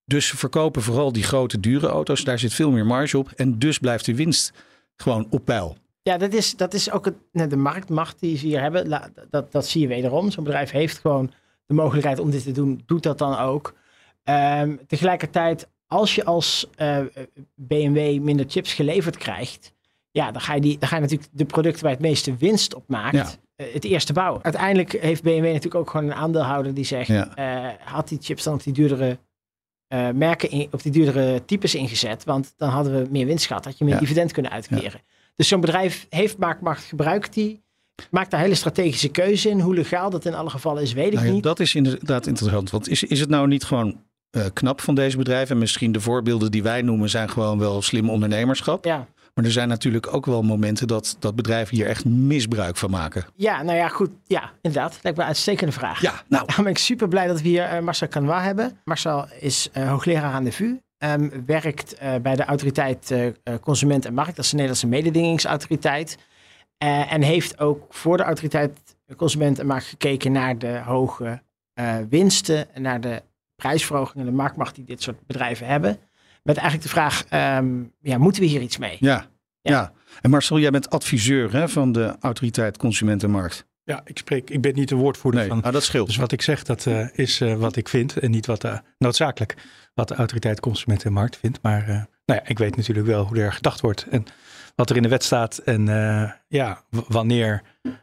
Dus 0.05 0.27
ze 0.27 0.37
verkopen 0.37 0.81
vooral 0.81 1.11
die 1.11 1.23
grote, 1.23 1.59
dure 1.59 1.87
auto's. 1.87 2.23
Daar 2.23 2.39
zit 2.39 2.53
veel 2.53 2.71
meer 2.71 2.85
marge 2.85 3.17
op. 3.17 3.31
En 3.35 3.59
dus 3.59 3.77
blijft 3.77 4.05
de 4.05 4.15
winst 4.15 4.53
gewoon 4.95 5.27
op 5.29 5.45
peil. 5.45 5.77
Ja, 6.03 6.17
dat 6.17 6.33
is, 6.33 6.55
dat 6.55 6.73
is 6.73 6.91
ook 6.91 7.05
het, 7.05 7.15
nou, 7.31 7.49
de 7.49 7.55
marktmacht 7.55 8.19
die 8.19 8.37
ze 8.37 8.45
hier 8.45 8.61
hebben. 8.61 8.89
Dat, 9.29 9.51
dat 9.51 9.67
zie 9.67 9.81
je 9.81 9.87
wederom. 9.87 10.31
Zo'n 10.31 10.43
bedrijf 10.43 10.71
heeft 10.71 10.99
gewoon 10.99 11.31
de 11.65 11.73
mogelijkheid 11.73 12.19
om 12.19 12.31
dit 12.31 12.43
te 12.43 12.51
doen. 12.51 12.81
Doet 12.85 13.03
dat 13.03 13.17
dan 13.17 13.37
ook. 13.37 13.73
Ehm, 14.23 14.75
tegelijkertijd, 14.87 15.67
als 15.87 16.15
je 16.15 16.25
als 16.25 16.69
eh, 16.75 16.99
BMW 17.55 18.19
minder 18.19 18.45
chips 18.49 18.73
geleverd 18.73 19.17
krijgt. 19.17 19.73
Ja, 20.11 20.31
dan 20.31 20.41
ga, 20.41 20.53
je 20.53 20.61
die, 20.61 20.77
dan 20.77 20.87
ga 20.89 20.95
je 20.95 21.01
natuurlijk 21.01 21.29
de 21.33 21.45
producten 21.45 21.83
waar 21.83 21.91
het 21.91 22.01
meeste 22.01 22.35
winst 22.35 22.75
op 22.75 22.83
maakt. 22.87 23.15
Ja. 23.15 23.27
eh, 23.55 23.73
het 23.73 23.83
eerste 23.83 24.13
bouwen. 24.13 24.43
Uiteindelijk 24.43 24.91
heeft 24.91 25.23
BMW 25.23 25.43
natuurlijk 25.43 25.75
ook 25.75 25.89
gewoon 25.89 26.05
een 26.05 26.13
aandeelhouder 26.15 26.73
die 26.73 26.83
zegt. 26.85 27.07
Ja. 27.07 27.35
eh, 27.35 27.73
had 27.83 28.07
die 28.07 28.17
chips 28.21 28.43
dan 28.43 28.53
op 28.53 28.63
die 28.63 28.73
duurdere 28.73 29.17
eh, 29.87 30.09
merken, 30.09 30.49
in, 30.49 30.67
op 30.71 30.83
die 30.83 30.91
duurdere 30.91 31.45
types 31.45 31.75
ingezet. 31.75 32.23
Want 32.23 32.53
dan 32.57 32.69
hadden 32.69 32.93
we 33.03 33.07
meer 33.11 33.25
winst 33.25 33.45
gehad. 33.45 33.65
Had 33.65 33.77
je 33.77 33.83
meer 33.85 33.93
Ja. 33.93 33.99
dividend 33.99 34.31
kunnen 34.31 34.51
uitkeren. 34.51 35.01
Dus 35.35 35.47
zo'n 35.47 35.61
bedrijf 35.61 36.05
heeft 36.09 36.37
marktmacht, 36.37 36.83
gebruikt 36.83 37.33
die. 37.33 37.61
Maakt 38.11 38.31
daar 38.31 38.39
hele 38.39 38.55
strategische 38.55 39.09
keuze 39.09 39.49
in. 39.49 39.59
Hoe 39.59 39.73
legaal 39.75 40.09
dat 40.09 40.25
in 40.25 40.33
alle 40.33 40.49
gevallen 40.49 40.81
is, 40.83 40.93
weet 40.93 41.07
ik 41.13 41.19
Nou 41.19 41.31
niet. 41.31 41.43
dat 41.43 41.59
is 41.59 41.75
inderdaad 41.75 42.27
interessant. 42.27 42.69
Want 42.69 42.89
is, 42.89 43.03
is 43.03 43.19
het 43.19 43.29
nou 43.29 43.47
niet 43.47 43.63
gewoon 43.63 44.01
uh, 44.31 44.45
knap 44.53 44.81
van 44.81 44.95
deze 44.95 45.17
bedrijven. 45.17 45.53
En 45.55 45.61
misschien 45.61 45.91
de 45.91 46.01
voorbeelden 46.01 46.51
die 46.51 46.63
wij 46.63 46.81
noemen 46.81 47.09
zijn 47.09 47.29
gewoon 47.29 47.59
wel 47.59 47.81
slim 47.81 48.09
ondernemerschap. 48.09 48.85
Ja. 48.85 49.07
Maar 49.33 49.45
er 49.45 49.51
zijn 49.51 49.67
natuurlijk 49.67 50.13
ook 50.13 50.25
wel 50.25 50.41
momenten 50.41 50.87
dat, 50.87 51.15
dat 51.19 51.35
bedrijven 51.35 51.75
hier 51.75 51.87
echt 51.87 52.05
misbruik 52.05 52.77
van 52.77 52.89
maken. 52.89 53.25
Ja, 53.35 53.61
nou 53.61 53.77
ja, 53.77 53.87
goed. 53.87 54.09
Ja, 54.25 54.51
inderdaad. 54.61 54.99
Lijkt 55.01 55.17
me 55.17 55.23
een 55.23 55.29
uitstekende 55.29 55.71
vraag. 55.71 56.01
Ja, 56.01 56.11
nou. 56.27 56.45
Daarom 56.45 56.63
ben 56.63 56.73
ik 56.73 56.79
super 56.79 57.07
blij 57.07 57.27
dat 57.27 57.41
we 57.41 57.47
hier 57.47 57.73
uh, 57.73 57.79
Marcel 57.79 58.07
Canois 58.07 58.43
hebben. 58.43 58.79
Marcel 58.83 59.25
is 59.39 59.69
uh, 59.77 59.89
hoogleraar 59.89 60.33
aan 60.33 60.43
de 60.43 60.51
VU. 60.51 60.79
Um, 60.97 61.45
werkt 61.45 62.01
uh, 62.01 62.15
bij 62.15 62.35
de 62.35 62.45
autoriteit 62.45 63.15
Consument 63.61 64.05
en 64.05 64.13
Markt. 64.13 64.35
Dat 64.35 64.45
is 64.45 64.49
de 64.49 64.55
Nederlandse 64.55 64.87
mededingingsautoriteit. 64.87 66.17
en 66.77 67.21
heeft 67.21 67.59
ook 67.59 67.85
voor 67.89 68.17
de 68.17 68.23
autoriteit 68.23 68.79
Consument 69.15 69.59
en 69.59 69.65
Markt 69.65 69.85
gekeken 69.85 70.31
naar 70.31 70.57
de 70.57 70.81
hoge 70.85 71.41
winsten. 72.09 72.73
En 72.75 72.81
naar 72.81 73.01
de 73.01 73.21
prijsverhogingen 73.55 74.25
en 74.25 74.31
de 74.31 74.37
marktmacht 74.37 74.75
die 74.75 74.83
dit 74.83 75.01
soort 75.01 75.27
bedrijven 75.27 75.67
hebben. 75.67 75.97
Met 76.43 76.57
eigenlijk 76.57 76.83
de 76.83 76.93
vraag, 76.93 77.23
um, 77.59 77.93
ja, 78.01 78.17
moeten 78.17 78.41
we 78.41 78.47
hier 78.47 78.61
iets 78.61 78.77
mee? 78.77 78.97
Ja, 78.99 79.25
ja. 79.61 79.71
ja. 79.71 79.91
En 80.21 80.29
Marcel, 80.29 80.59
jij 80.59 80.71
bent 80.71 80.89
adviseur 80.89 81.53
hè, 81.53 81.69
van 81.69 81.91
de 81.91 82.15
autoriteit 82.19 82.77
Consumentenmarkt. 82.77 83.65
Ja, 83.83 84.01
ik 84.05 84.17
spreek, 84.17 84.49
ik 84.49 84.61
ben 84.61 84.73
niet 84.75 84.89
de 84.89 84.95
woordvoerder 84.95 85.39
nee, 85.39 85.49
van. 85.49 85.61
Ah, 85.61 85.73
dat 85.73 85.83
scheelt. 85.83 86.07
Dus 86.07 86.15
wat 86.15 86.31
ik 86.31 86.41
zeg, 86.41 86.63
dat 86.63 86.85
uh, 86.85 87.07
is 87.13 87.41
uh, 87.41 87.55
wat 87.55 87.75
ik 87.75 87.89
vind 87.89 88.17
en 88.17 88.31
niet 88.31 88.45
wat 88.45 88.63
uh, 88.63 88.77
noodzakelijk 88.97 89.55
wat 89.93 90.07
de 90.07 90.15
autoriteit 90.15 90.59
Consumentenmarkt 90.59 91.37
vindt. 91.37 91.59
Maar 91.61 91.85
nou 92.25 92.39
ja, 92.39 92.41
ik 92.45 92.57
weet 92.57 92.75
natuurlijk 92.75 93.07
wel 93.07 93.25
hoe 93.25 93.37
er 93.37 93.53
gedacht 93.53 93.81
wordt 93.81 94.07
en 94.09 94.25
wat 94.75 94.89
er 94.89 94.95
in 94.95 95.01
de 95.01 95.09
wet 95.09 95.23
staat 95.23 95.57
en 95.57 95.85
ja, 96.47 96.83
wanneer 96.89 97.61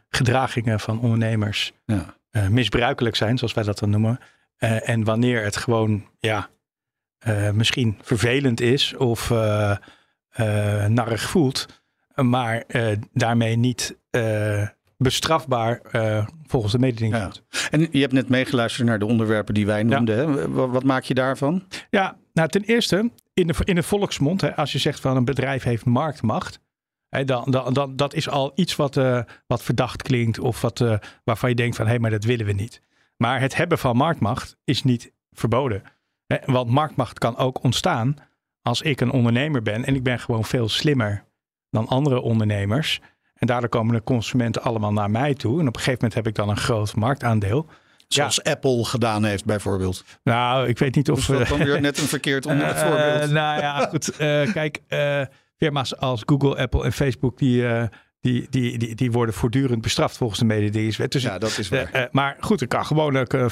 gedragingen 0.09 0.79
van 0.79 0.99
ondernemers 0.99 1.73
ja. 1.85 2.15
misbruikelijk 2.49 3.15
zijn, 3.15 3.37
zoals 3.37 3.53
wij 3.53 3.63
dat 3.63 3.79
dan 3.79 3.89
noemen. 3.89 4.19
en 4.57 5.03
wanneer 5.03 5.43
het 5.43 5.57
gewoon 5.57 6.05
ja, 6.19 6.49
uh, 7.27 7.51
misschien 7.51 7.97
vervelend 8.01 8.61
is 8.61 8.95
of 8.95 9.29
uh, 9.29 9.75
uh, 10.39 10.85
narig 10.85 11.21
voelt, 11.21 11.83
maar 12.15 12.63
daarmee 13.13 13.55
niet 13.55 13.97
bestrafbaar 14.97 15.81
volgens 16.45 16.71
de 16.71 16.79
mededingingswet. 16.79 17.43
Ja. 17.49 17.69
En 17.69 17.87
je 17.91 17.99
hebt 17.99 18.13
net 18.13 18.29
meegeluisterd 18.29 18.87
naar 18.87 18.99
de 18.99 19.05
onderwerpen 19.05 19.53
die 19.53 19.65
wij 19.65 19.83
noemden. 19.83 20.33
Ja. 20.33 20.49
Wat, 20.49 20.69
wat, 20.69 20.83
maak 20.83 21.03
je 21.03 21.13
daarvan? 21.13 21.63
Ja, 21.89 22.17
nou 22.33 22.49
ten 22.49 22.63
eerste, 22.63 23.11
in 23.33 23.47
de, 23.47 23.53
in 23.63 23.75
de 23.75 23.83
volksmond, 23.83 24.41
hè, 24.41 24.55
als 24.55 24.71
je 24.71 24.79
zegt 24.79 24.99
van 24.99 25.17
een 25.17 25.25
bedrijf 25.25 25.63
heeft 25.63 25.85
marktmacht, 25.85 26.59
dan, 27.09 27.51
dan, 27.51 27.73
dan, 27.73 27.95
dat 27.95 28.13
is 28.13 28.29
al 28.29 28.51
iets 28.55 28.75
wat, 28.75 28.95
uh, 28.95 29.21
wat 29.47 29.63
verdacht 29.63 30.01
klinkt 30.01 30.39
of 30.39 30.61
wat, 30.61 30.79
uh, 30.79 30.97
waarvan 31.23 31.49
je 31.49 31.55
denkt 31.55 31.75
van 31.75 31.85
hé, 31.85 31.91
hey, 31.91 31.99
maar 31.99 32.11
dat 32.11 32.23
willen 32.23 32.45
we 32.45 32.53
niet. 32.53 32.81
Maar 33.17 33.41
het 33.41 33.55
hebben 33.55 33.77
van 33.77 33.95
marktmacht 33.95 34.57
is 34.63 34.83
niet 34.83 35.11
verboden. 35.31 35.83
Want 36.45 36.69
marktmacht 36.69 37.19
kan 37.19 37.37
ook 37.37 37.63
ontstaan 37.63 38.15
als 38.61 38.81
ik 38.81 39.01
een 39.01 39.11
ondernemer 39.11 39.61
ben 39.61 39.85
en 39.85 39.95
ik 39.95 40.03
ben 40.03 40.19
gewoon 40.19 40.45
veel 40.45 40.69
slimmer 40.69 41.23
dan 41.69 41.87
andere 41.87 42.21
ondernemers. 42.21 43.01
En 43.33 43.47
daardoor 43.47 43.69
komen 43.69 43.95
de 43.95 44.03
consumenten 44.03 44.61
allemaal 44.61 44.93
naar 44.93 45.11
mij 45.11 45.33
toe. 45.33 45.59
En 45.59 45.67
op 45.67 45.75
een 45.75 45.81
gegeven 45.81 45.93
moment 45.93 46.13
heb 46.13 46.27
ik 46.27 46.35
dan 46.35 46.49
een 46.49 46.57
groot 46.57 46.95
marktaandeel. 46.95 47.67
Zoals 48.07 48.39
ja. 48.43 48.51
Apple 48.51 48.85
gedaan 48.85 49.23
heeft 49.23 49.45
bijvoorbeeld. 49.45 50.03
Nou, 50.23 50.67
ik 50.67 50.79
weet 50.79 50.95
niet 50.95 51.11
of... 51.11 51.25
Dus 51.25 51.37
dat 51.37 51.47
dan 51.47 51.57
weer 51.57 51.81
net 51.81 51.97
een 51.97 52.07
verkeerd 52.07 52.45
uh, 52.45 52.69
voorbeeld. 52.85 53.23
Uh, 53.23 53.29
nou 53.29 53.59
ja, 53.59 53.85
goed. 53.85 54.11
Uh, 54.11 54.53
kijk, 54.53 54.81
firma's 55.57 55.95
als 55.97 56.23
Google, 56.25 56.57
Apple 56.57 56.83
en 56.83 56.93
Facebook... 56.93 57.37
die 57.37 57.65
die, 58.21 58.47
die, 58.49 58.77
die, 58.77 58.95
die 58.95 59.11
worden 59.11 59.35
voortdurend 59.35 59.81
bestraft 59.81 60.17
volgens 60.17 60.39
de 60.39 60.45
mededingingswet. 60.45 61.11
Dus, 61.11 61.23
ja, 61.23 61.37
dat 61.37 61.57
is 61.57 61.69
waar. 61.69 61.89
Uh, 61.95 62.01
uh, 62.01 62.07
maar 62.11 62.37
goed, 62.39 62.61
er 62.61 62.67
kan 62.67 62.85
gewoon 62.85 63.15
uh, 63.15 63.45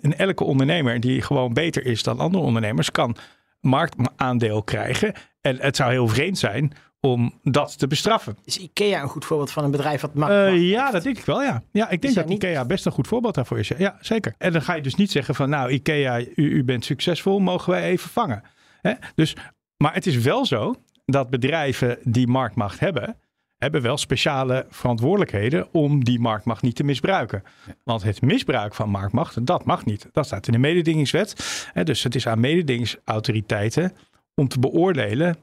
in 0.00 0.16
elke 0.16 0.44
ondernemer 0.44 1.00
die 1.00 1.22
gewoon 1.22 1.52
beter 1.52 1.86
is 1.86 2.02
dan 2.02 2.18
andere 2.18 2.44
ondernemers, 2.44 2.90
kan 2.90 3.16
marktaandeel 3.60 4.62
krijgen. 4.62 5.12
En 5.40 5.56
het 5.60 5.76
zou 5.76 5.90
heel 5.90 6.08
vreemd 6.08 6.38
zijn 6.38 6.72
om 7.00 7.38
dat 7.42 7.78
te 7.78 7.86
bestraffen. 7.86 8.36
Is 8.44 8.58
IKEA 8.58 9.02
een 9.02 9.08
goed 9.08 9.24
voorbeeld 9.24 9.50
van 9.50 9.64
een 9.64 9.70
bedrijf 9.70 10.00
wat 10.00 10.14
mag? 10.14 10.54
ja, 10.54 10.90
dat 10.90 11.02
denk 11.02 11.18
ik 11.18 11.24
wel, 11.24 11.42
ja. 11.42 11.62
Ja, 11.72 11.88
ik 11.88 12.02
denk 12.02 12.14
dat 12.14 12.26
niet... 12.26 12.42
IKEA 12.42 12.64
best 12.64 12.86
een 12.86 12.92
goed 12.92 13.06
voorbeeld 13.06 13.34
daarvoor 13.34 13.58
is. 13.58 13.68
Ja, 13.78 13.96
zeker. 14.00 14.34
En 14.38 14.52
dan 14.52 14.62
ga 14.62 14.74
je 14.74 14.82
dus 14.82 14.94
niet 14.94 15.10
zeggen 15.10 15.34
van, 15.34 15.48
nou, 15.48 15.70
IKEA, 15.70 16.20
u, 16.20 16.26
u 16.34 16.64
bent 16.64 16.84
succesvol, 16.84 17.38
mogen 17.38 17.70
wij 17.70 17.82
even 17.82 18.10
vangen. 18.10 18.42
Hè? 18.80 18.92
Dus, 19.14 19.36
maar 19.76 19.94
het 19.94 20.06
is 20.06 20.16
wel 20.16 20.46
zo 20.46 20.74
dat 21.04 21.30
bedrijven 21.30 21.98
die 22.02 22.26
marktmacht 22.26 22.80
hebben, 22.80 23.16
hebben 23.60 23.82
wel 23.82 23.96
speciale 23.96 24.66
verantwoordelijkheden 24.70 25.68
om 25.72 26.04
die 26.04 26.20
marktmacht 26.20 26.62
niet 26.62 26.76
te 26.76 26.84
misbruiken. 26.84 27.42
Want 27.84 28.02
het 28.02 28.22
misbruik 28.22 28.74
van 28.74 28.90
marktmacht, 28.90 29.46
dat 29.46 29.64
mag 29.64 29.84
niet. 29.84 30.08
Dat 30.12 30.26
staat 30.26 30.46
in 30.46 30.52
de 30.52 30.58
mededingingswet. 30.58 31.34
Dus 31.84 32.02
het 32.02 32.14
is 32.14 32.26
aan 32.26 32.40
mededingingsautoriteiten 32.40 33.92
om 34.34 34.48
te 34.48 34.58
beoordelen 34.58 35.36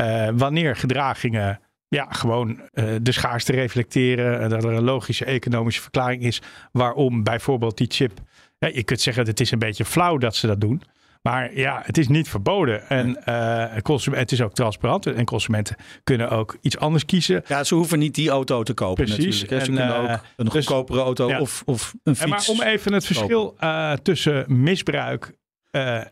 uh, 0.00 0.28
wanneer 0.34 0.76
gedragingen 0.76 1.60
ja, 1.88 2.06
gewoon 2.10 2.60
uh, 2.74 2.94
de 3.02 3.12
schaarste 3.12 3.52
reflecteren. 3.52 4.40
En 4.40 4.48
dat 4.48 4.64
er 4.64 4.72
een 4.72 4.84
logische 4.84 5.24
economische 5.24 5.82
verklaring 5.82 6.22
is 6.22 6.42
waarom 6.72 7.22
bijvoorbeeld 7.22 7.76
die 7.76 7.90
chip. 7.90 8.12
Ja, 8.58 8.68
je 8.68 8.82
kunt 8.82 9.00
zeggen, 9.00 9.26
het 9.26 9.40
is 9.40 9.50
een 9.50 9.58
beetje 9.58 9.84
flauw 9.84 10.18
dat 10.18 10.36
ze 10.36 10.46
dat 10.46 10.60
doen. 10.60 10.82
Maar 11.22 11.54
ja, 11.54 11.82
het 11.84 11.98
is 11.98 12.08
niet 12.08 12.28
verboden. 12.28 12.88
En 12.88 13.18
uh, 13.28 13.64
het 14.10 14.32
is 14.32 14.42
ook 14.42 14.54
transparant. 14.54 15.06
En 15.06 15.24
consumenten 15.24 15.76
kunnen 16.04 16.30
ook 16.30 16.58
iets 16.60 16.78
anders 16.78 17.04
kiezen. 17.04 17.42
Ja, 17.46 17.64
ze 17.64 17.74
hoeven 17.74 17.98
niet 17.98 18.14
die 18.14 18.30
auto 18.30 18.62
te 18.62 18.74
kopen 18.74 19.04
Precies. 19.04 19.24
natuurlijk. 19.24 19.64
Ze 19.64 19.70
en, 19.70 19.76
kunnen 19.76 19.96
ook 19.96 20.20
een 20.36 20.44
dus, 20.44 20.52
goedkopere 20.52 21.00
auto 21.00 21.28
ja. 21.28 21.40
of, 21.40 21.62
of 21.66 21.94
een 22.04 22.16
fiets 22.16 22.22
en 22.22 22.28
Maar 22.28 22.44
om 22.48 22.72
even 22.72 22.92
het 22.92 23.06
verschil 23.06 23.56
uh, 23.60 23.92
tussen 23.92 24.62
misbruik 24.62 25.32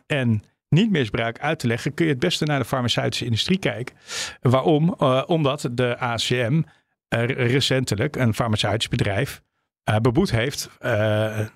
en 0.07 0.43
niet 0.69 0.91
misbruik 0.91 1.39
uit 1.39 1.59
te 1.59 1.67
leggen... 1.67 1.95
kun 1.95 2.05
je 2.05 2.11
het 2.11 2.21
beste 2.21 2.45
naar 2.45 2.59
de 2.59 2.65
farmaceutische 2.65 3.25
industrie 3.25 3.59
kijken. 3.59 3.97
Waarom? 4.41 4.91
omdat 5.27 5.69
de 5.73 5.99
ACM 5.99 6.63
recentelijk, 7.09 8.17
een 8.17 8.35
farmaceutisch 8.35 8.89
bedrijf... 8.89 9.43
beboet 10.03 10.31
heeft 10.31 10.71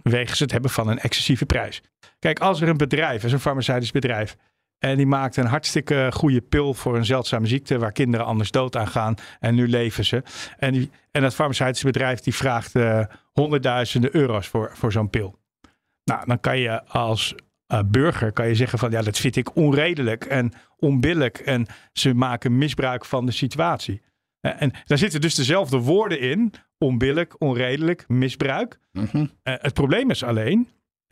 wegens 0.03 0.39
het 0.39 0.53
hebben 0.53 0.71
van 0.71 0.89
een 0.89 0.99
excessieve 0.99 1.47
prijs. 1.47 1.83
Kijk, 2.19 2.39
als 2.39 2.61
er 2.61 2.69
een 2.69 2.77
bedrijf 2.77 3.25
is, 3.25 3.33
een 3.33 3.41
farmaceutisch 3.41 3.91
bedrijf, 3.91 4.37
en 4.81 4.97
die 4.97 5.07
maakt 5.07 5.37
een 5.37 5.47
hartstikke 5.47 6.09
goede 6.13 6.41
pil 6.41 6.75
voor 6.75 6.97
een 6.97 7.05
zeldzame 7.05 7.47
ziekte 7.47 7.79
waar 7.79 7.93
kinderen 7.93 8.27
anders 8.27 8.51
dood 8.51 8.77
aan 8.77 8.89
gaan. 8.89 9.15
En 9.41 9.55
nu 9.55 9.69
leven 9.69 10.05
ze. 10.05 10.23
En, 10.59 10.73
die, 10.73 10.91
en 11.11 11.23
dat 11.23 11.35
farmaceutische 11.35 11.87
bedrijf 11.87 12.21
die 12.21 12.35
vraagt 12.35 12.75
uh, 12.75 13.05
honderdduizenden 13.33 14.17
euro's 14.17 14.49
voor, 14.49 14.71
voor 14.75 14.93
zo'n 14.93 15.11
pil. 15.11 15.39
Nou, 16.05 16.27
dan 16.27 16.41
kan 16.41 16.59
je 16.59 16.85
als 16.85 17.35
uh, 17.73 17.81
burger 17.87 18.33
kan 18.33 18.49
je 18.49 18.55
zeggen 18.55 18.79
van 18.79 18.91
ja, 18.91 19.03
dat 19.03 19.19
vind 19.19 19.37
ik 19.37 19.57
onredelijk 19.57 20.25
en 20.25 20.53
onbillijk. 20.77 21.39
En 21.39 21.67
ze 21.93 22.15
maken 22.15 22.59
misbruik 22.59 23.05
van 23.05 23.27
de 23.27 23.33
situatie. 23.33 24.03
En 24.41 24.73
daar 24.85 24.99
zitten 24.99 25.21
dus 25.21 25.35
dezelfde 25.35 25.79
woorden 25.79 26.21
in. 26.21 26.53
Onbillijk, 26.79 27.35
onredelijk, 27.39 28.05
misbruik. 28.09 28.79
Mm 28.93 29.09
-hmm. 29.11 29.21
uh, 29.21 29.55
het 29.59 29.75
probleem 29.75 30.11
is 30.11 30.23
alleen, 30.23 30.69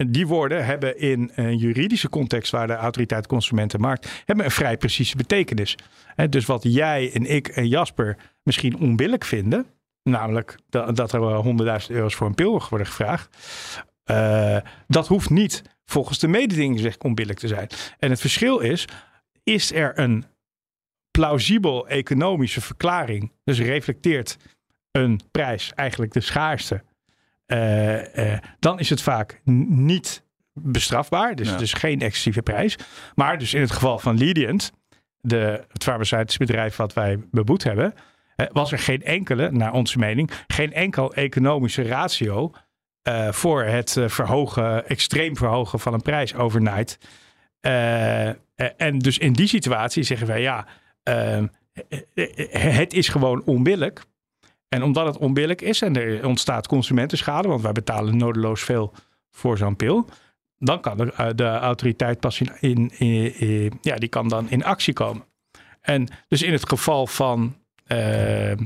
die 0.06 0.26
woorden 0.26 0.64
hebben 0.64 0.98
in 0.98 1.30
een 1.34 1.56
juridische 1.56 2.08
context 2.08 2.52
waar 2.52 2.66
de 2.66 2.74
autoriteit 2.74 3.26
consumentenmarkt 3.26 4.22
hebben 4.24 4.44
een 4.44 4.50
vrij 4.50 4.76
precieze 4.76 5.16
betekenis. 5.16 5.76
dus 6.30 6.46
wat 6.46 6.62
jij 6.62 7.12
en 7.12 7.26
ik 7.26 7.48
en 7.48 7.68
Jasper 7.68 8.16
misschien 8.42 8.78
onbillijk 8.78 9.24
vinden, 9.24 9.66
namelijk 10.02 10.58
dat 10.68 11.12
er 11.12 11.20
honderdduizend 11.20 11.96
euro's 11.96 12.14
voor 12.14 12.26
een 12.26 12.34
pil 12.34 12.62
worden 12.68 12.86
gevraagd, 12.86 13.36
uh, 14.10 14.56
dat 14.86 15.08
hoeft 15.08 15.30
niet 15.30 15.62
volgens 15.84 16.18
de 16.18 16.28
mededinging 16.28 16.96
onbillijk 16.98 17.38
te 17.38 17.48
zijn. 17.48 17.68
En 17.98 18.10
het 18.10 18.20
verschil 18.20 18.58
is, 18.58 18.84
is 19.42 19.72
er 19.72 19.98
een 19.98 20.24
plausibel 21.18 21.88
economische 21.88 22.60
verklaring, 22.60 23.32
dus 23.44 23.60
reflecteert 23.60 24.36
een 24.90 25.20
prijs 25.30 25.72
eigenlijk 25.74 26.12
de 26.12 26.20
schaarste 26.20 26.82
uh, 27.46 28.14
uh, 28.14 28.38
dan 28.58 28.78
is 28.78 28.90
het 28.90 29.02
vaak 29.02 29.40
niet 29.68 30.24
bestrafbaar. 30.52 31.34
Dus, 31.34 31.48
ja. 31.48 31.56
dus 31.56 31.72
geen 31.72 32.00
excessieve 32.00 32.42
prijs. 32.42 32.76
Maar 33.14 33.38
dus 33.38 33.54
in 33.54 33.60
het 33.60 33.70
geval 33.70 33.98
van 33.98 34.16
Lidient, 34.16 34.72
de, 35.20 35.64
het 35.72 35.82
farmaceutische 35.82 36.38
bedrijf 36.38 36.76
wat 36.76 36.92
wij 36.92 37.18
beboet 37.30 37.64
hebben, 37.64 37.94
uh, 38.36 38.46
was 38.52 38.72
er 38.72 38.78
geen 38.78 39.02
enkele, 39.02 39.50
naar 39.50 39.72
onze 39.72 39.98
mening, 39.98 40.30
geen 40.46 40.72
enkel 40.72 41.14
economische 41.14 41.82
ratio 41.82 42.52
voor 43.30 43.64
het 43.64 43.96
verhogen, 44.06 44.88
extreem 44.88 45.36
verhogen 45.36 45.80
van 45.80 45.94
een 45.94 46.02
prijs 46.02 46.34
overnight. 46.34 46.98
en 48.76 48.98
dus 48.98 49.18
in 49.18 49.32
die 49.32 49.46
situatie 49.46 50.02
zeggen 50.02 50.26
wij 50.26 50.40
ja, 50.40 50.66
het 52.50 52.92
is 52.92 53.08
gewoon 53.08 53.42
onbillijk. 53.44 54.02
En 54.68 54.82
omdat 54.82 55.06
het 55.06 55.18
onbillijk 55.18 55.60
is 55.60 55.82
en 55.82 55.96
er 55.96 56.26
ontstaat 56.26 56.66
consumentenschade, 56.66 57.48
want 57.48 57.62
wij 57.62 57.72
betalen 57.72 58.16
nodeloos 58.16 58.62
veel 58.62 58.92
voor 59.30 59.58
zo'n 59.58 59.76
pil, 59.76 60.08
dan 60.58 60.80
kan 60.80 60.96
de, 60.96 61.12
eh, 61.12 61.28
de 61.34 61.44
autoriteit 61.44 62.20
pas 62.20 62.40
in, 62.60 62.90
in, 62.98 63.78
ja, 63.80 63.96
die 63.96 64.08
kan 64.08 64.28
dan 64.28 64.50
in 64.50 64.64
actie 64.64 64.92
komen. 64.94 65.24
En 65.80 66.08
dus 66.28 66.42
in 66.42 66.52
het 66.52 66.68
geval 66.68 67.06
van 67.06 67.56
uh, 67.86 68.50
uh, 68.50 68.56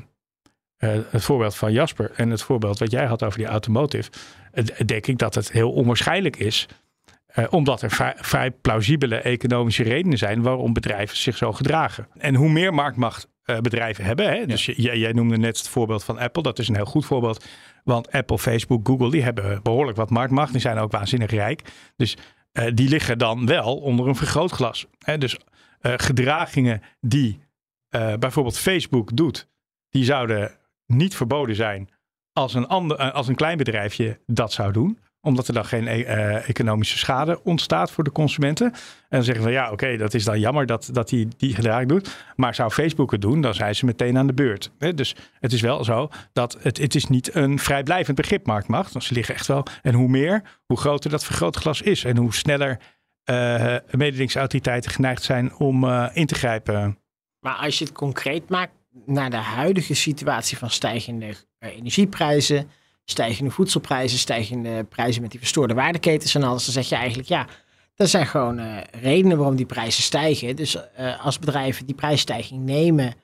het 1.10 1.22
voorbeeld 1.22 1.54
van 1.54 1.72
Jasper 1.72 2.10
en 2.16 2.30
het 2.30 2.42
voorbeeld 2.42 2.78
wat 2.78 2.90
jij 2.90 3.06
had 3.06 3.22
over 3.22 3.38
die 3.38 3.46
automotive, 3.46 4.10
denk 4.86 5.06
ik 5.06 5.18
dat 5.18 5.34
het 5.34 5.52
heel 5.52 5.72
onwaarschijnlijk 5.72 6.36
is 6.36 6.68
Uh, 7.34 7.44
omdat 7.50 7.82
er 7.82 8.14
vrij, 8.16 8.50
plausibele 8.50 9.16
economische 9.16 9.82
redenen 9.82 10.18
zijn 10.18 10.42
waarom 10.42 10.72
bedrijven 10.72 11.16
zich 11.16 11.36
zo 11.36 11.52
gedragen. 11.52 12.08
En 12.18 12.34
hoe 12.34 12.48
meer 12.48 12.74
marktmacht 12.74 13.28
uh, 13.44 13.58
bedrijven 13.58 14.04
hebben. 14.04 14.28
Hè? 14.28 14.46
Dus 14.46 14.66
jij, 14.66 14.98
jij 14.98 15.12
noemde 15.12 15.36
net 15.36 15.58
het 15.58 15.68
voorbeeld 15.68 16.04
van 16.04 16.18
Apple. 16.18 16.42
Dat 16.42 16.58
is 16.58 16.68
een 16.68 16.74
heel 16.74 16.84
goed 16.84 17.04
voorbeeld. 17.04 17.44
Want 17.84 18.12
Apple, 18.12 18.38
Facebook, 18.38 18.86
Google, 18.86 19.10
die 19.10 19.22
hebben 19.22 19.62
behoorlijk 19.62 19.96
wat 19.96 20.10
marktmacht. 20.10 20.52
Die 20.52 20.60
zijn 20.60 20.78
ook 20.78 20.92
waanzinnig 20.92 21.30
rijk. 21.30 21.62
Dus 21.96 22.16
uh, 22.52 22.64
die 22.74 22.88
liggen 22.88 23.18
dan 23.18 23.46
wel 23.46 23.76
onder 23.76 24.08
een 24.08 24.16
vergrootglas. 24.16 24.86
Hè? 24.98 25.18
Dus 25.18 25.38
gedragingen 25.80 26.82
die 27.00 27.40
bijvoorbeeld 28.18 28.58
Facebook 28.58 29.16
doet, 29.16 29.48
die 29.90 30.04
zouden 30.04 30.58
niet 30.86 31.16
verboden 31.16 31.56
zijn 31.56 31.88
als 32.32 32.54
een, 32.54 32.66
ander, 32.66 33.12
als 33.12 33.28
een 33.28 33.34
klein 33.34 33.56
bedrijfje 33.56 34.20
dat 34.26 34.52
zou 34.52 34.72
doen 34.72 34.98
omdat 35.24 35.48
er 35.48 35.54
dan 35.54 35.64
geen 35.64 35.86
uh, 35.86 36.48
economische 36.48 36.98
schade 36.98 37.42
ontstaat 37.44 37.90
voor 37.90 38.04
de 38.04 38.12
consumenten. 38.12 38.72
En 38.72 38.78
dan 39.08 39.22
zeggen 39.22 39.44
we 39.44 39.50
ja, 39.50 39.70
oké, 39.70 39.96
dat 39.96 40.14
is 40.14 40.24
dan 40.24 40.40
jammer 40.40 40.66
dat, 40.66 40.88
dat 40.92 41.10
hij 41.10 41.28
die 41.36 41.54
gedrag 41.54 41.84
doet. 41.84 42.16
Maar 42.36 42.54
zou 42.54 42.70
Facebook 42.70 43.10
het 43.10 43.20
doen, 43.20 43.40
dan 43.40 43.54
zijn 43.54 43.74
ze 43.74 43.84
meteen 43.84 44.18
aan 44.18 44.26
de 44.26 44.34
beurt. 44.34 44.70
Dus 44.78 45.16
het 45.40 45.52
is 45.52 45.60
wel 45.60 45.84
zo 45.84 46.08
dat 46.32 46.58
het, 46.60 46.78
het 46.78 46.94
is 46.94 47.06
niet 47.06 47.34
een 47.34 47.58
vrijblijvend 47.58 48.16
begrip 48.16 48.46
marktmacht. 48.46 49.02
Ze 49.02 49.14
liggen 49.14 49.34
echt 49.34 49.46
wel. 49.46 49.66
En 49.82 49.94
hoe 49.94 50.08
meer, 50.08 50.42
hoe 50.66 50.78
groter 50.78 51.10
dat 51.10 51.24
vergrootglas 51.24 51.82
is. 51.82 52.04
En 52.04 52.16
hoe 52.16 52.34
sneller 52.34 52.78
uh, 53.30 53.76
mededingingsautoriteiten 53.90 54.90
geneigd 54.90 55.22
zijn 55.22 55.54
om 55.54 55.84
in 56.12 56.26
te 56.26 56.34
grijpen. 56.34 56.98
Maar 57.40 57.54
als 57.54 57.78
je 57.78 57.84
het 57.84 57.94
concreet 57.94 58.48
maakt 58.48 58.72
naar 59.06 59.30
de 59.30 59.36
huidige 59.36 59.94
situatie 59.94 60.58
van 60.58 60.70
stijgende 60.70 61.34
energieprijzen 61.58 62.68
stijgende 63.04 63.50
voedselprijzen, 63.50 64.18
stijgende 64.18 64.84
prijzen 64.84 65.22
met 65.22 65.30
die 65.30 65.40
verstoorde 65.40 65.74
waardeketens 65.74 66.34
en 66.34 66.42
alles. 66.42 66.64
Dan 66.64 66.72
zeg 66.72 66.88
je 66.88 66.94
eigenlijk, 66.94 67.28
ja, 67.28 67.46
dat 67.94 68.08
zijn 68.08 68.26
gewoon 68.26 68.58
uh, 68.58 68.76
redenen 69.00 69.36
waarom 69.36 69.56
die 69.56 69.66
prijzen 69.66 70.02
stijgen. 70.02 70.56
Dus 70.56 70.76
uh, 70.76 71.24
als 71.24 71.38
bedrijven 71.38 71.86
die 71.86 71.94
prijsstijging 71.94 72.64
nemen 72.64 73.14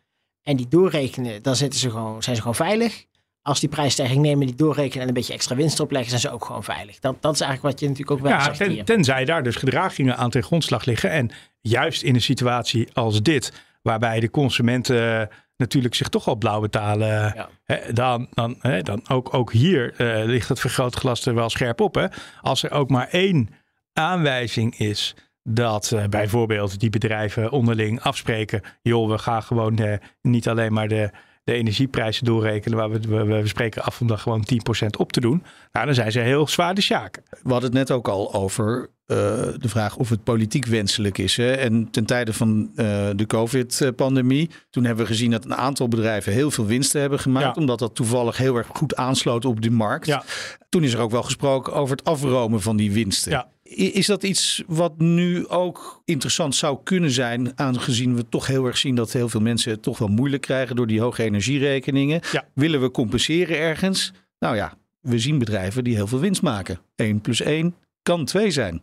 en 0.42 0.56
die 0.56 0.68
doorrekenen, 0.68 1.42
dan 1.42 1.56
zitten 1.56 1.80
ze 1.80 1.90
gewoon, 1.90 2.22
zijn 2.22 2.36
ze 2.36 2.42
gewoon 2.42 2.56
veilig. 2.56 3.06
Als 3.42 3.60
die 3.60 3.68
prijsstijging 3.68 4.20
nemen, 4.22 4.46
die 4.46 4.56
doorrekenen 4.56 5.02
en 5.02 5.08
een 5.08 5.14
beetje 5.14 5.32
extra 5.32 5.54
winst 5.54 5.80
opleggen, 5.80 6.08
zijn 6.08 6.20
ze 6.20 6.30
ook 6.30 6.44
gewoon 6.44 6.64
veilig. 6.64 6.98
Dat, 6.98 7.22
dat 7.22 7.34
is 7.34 7.40
eigenlijk 7.40 7.72
wat 7.72 7.80
je 7.80 7.88
natuurlijk 7.88 8.16
ook 8.16 8.26
wel 8.26 8.38
ja, 8.38 8.44
zegt 8.44 8.56
ten, 8.56 8.70
hier. 8.70 8.84
Tenzij 8.84 9.24
daar 9.24 9.42
dus 9.42 9.56
gedragingen 9.56 10.16
aan 10.16 10.30
ten 10.30 10.42
grondslag 10.42 10.84
liggen. 10.84 11.10
En 11.10 11.30
juist 11.60 12.02
in 12.02 12.14
een 12.14 12.22
situatie 12.22 12.88
als 12.92 13.22
dit, 13.22 13.52
waarbij 13.82 14.20
de 14.20 14.30
consumenten 14.30 15.28
natuurlijk 15.58 15.94
zich 15.94 16.08
toch 16.08 16.28
al 16.28 16.36
blauw 16.36 16.60
betalen. 16.60 17.08
Ja. 17.08 17.48
Hè, 17.64 17.92
dan, 17.92 18.28
dan, 18.30 18.56
hè, 18.60 18.82
dan 18.82 19.08
ook, 19.08 19.34
ook 19.34 19.52
hier 19.52 19.94
uh, 20.00 20.24
ligt 20.24 20.48
het 20.48 20.60
vergrootglas 20.60 21.26
er 21.26 21.34
wel 21.34 21.48
scherp 21.48 21.80
op. 21.80 21.94
Hè? 21.94 22.06
Als 22.40 22.62
er 22.62 22.70
ook 22.70 22.90
maar 22.90 23.08
één 23.08 23.48
aanwijzing 23.92 24.78
is 24.78 25.14
dat 25.42 25.90
uh, 25.94 26.04
bijvoorbeeld 26.04 26.80
die 26.80 26.90
bedrijven 26.90 27.50
onderling 27.50 28.00
afspreken. 28.00 28.62
joh, 28.82 29.10
we 29.10 29.18
gaan 29.18 29.42
gewoon 29.42 29.80
uh, 29.80 29.96
niet 30.22 30.48
alleen 30.48 30.72
maar 30.72 30.88
de, 30.88 31.10
de 31.48 31.54
energieprijzen 31.54 32.24
doorrekenen. 32.24 32.78
Maar 32.78 32.90
we, 32.90 33.00
we, 33.00 33.24
we 33.24 33.46
spreken 33.48 33.82
af 33.82 34.00
om 34.00 34.06
dat 34.06 34.20
gewoon 34.20 34.46
10% 34.82 34.86
op 34.98 35.12
te 35.12 35.20
doen. 35.20 35.42
Nou, 35.72 35.86
dan 35.86 35.94
zijn 35.94 36.12
ze 36.12 36.20
heel 36.20 36.48
zwaar 36.48 36.74
de 36.74 36.80
sjaak. 36.80 37.20
We 37.42 37.50
hadden 37.50 37.70
het 37.70 37.78
net 37.78 37.90
ook 37.90 38.08
al 38.08 38.34
over 38.34 38.80
uh, 38.80 39.16
de 39.56 39.68
vraag 39.68 39.96
of 39.96 40.08
het 40.08 40.24
politiek 40.24 40.66
wenselijk 40.66 41.18
is. 41.18 41.36
Hè? 41.36 41.52
En 41.52 41.90
ten 41.90 42.04
tijde 42.04 42.32
van 42.32 42.70
uh, 42.76 42.86
de 43.16 43.26
COVID-pandemie, 43.26 44.50
toen 44.70 44.84
hebben 44.84 45.04
we 45.04 45.10
gezien 45.10 45.30
dat 45.30 45.44
een 45.44 45.54
aantal 45.54 45.88
bedrijven 45.88 46.32
heel 46.32 46.50
veel 46.50 46.66
winsten 46.66 47.00
hebben 47.00 47.18
gemaakt, 47.18 47.54
Ja. 47.54 47.60
omdat 47.60 47.78
dat 47.78 47.94
toevallig 47.94 48.36
heel 48.36 48.56
erg 48.56 48.66
goed 48.66 48.96
aansloot 48.96 49.44
op 49.44 49.60
de 49.62 49.70
markt. 49.70 50.06
Ja. 50.06 50.22
Toen 50.68 50.82
is 50.84 50.92
er 50.92 51.00
ook 51.00 51.10
wel 51.10 51.22
gesproken 51.22 51.72
over 51.72 51.96
het 51.96 52.04
afromen 52.06 52.60
van 52.62 52.76
die 52.76 52.92
winsten. 52.92 53.32
Ja. 53.32 53.48
Is 53.76 54.06
dat 54.06 54.22
iets 54.22 54.62
wat 54.66 54.98
nu 54.98 55.48
ook 55.48 56.02
interessant 56.04 56.54
zou 56.54 56.78
kunnen 56.82 57.10
zijn, 57.10 57.58
aangezien 57.58 58.16
we 58.16 58.28
toch 58.28 58.46
heel 58.46 58.66
erg 58.66 58.78
zien 58.78 58.94
dat 58.94 59.12
heel 59.12 59.28
veel 59.28 59.40
mensen 59.40 59.70
het 59.70 59.82
toch 59.82 59.98
wel 59.98 60.08
moeilijk 60.08 60.42
krijgen 60.42 60.76
door 60.76 60.86
die 60.86 61.00
hoge 61.00 61.22
energierekeningen? 61.22 62.20
Ja. 62.32 62.44
Willen 62.54 62.80
we 62.80 62.90
compenseren 62.90 63.58
ergens? 63.58 64.12
Nou 64.38 64.56
ja, 64.56 64.74
we 65.00 65.18
zien 65.18 65.38
bedrijven 65.38 65.84
die 65.84 65.94
heel 65.94 66.06
veel 66.06 66.18
winst 66.18 66.42
maken. 66.42 66.78
1 66.96 67.20
plus 67.20 67.40
1 67.40 67.74
kan 68.02 68.24
2 68.24 68.50
zijn. 68.50 68.82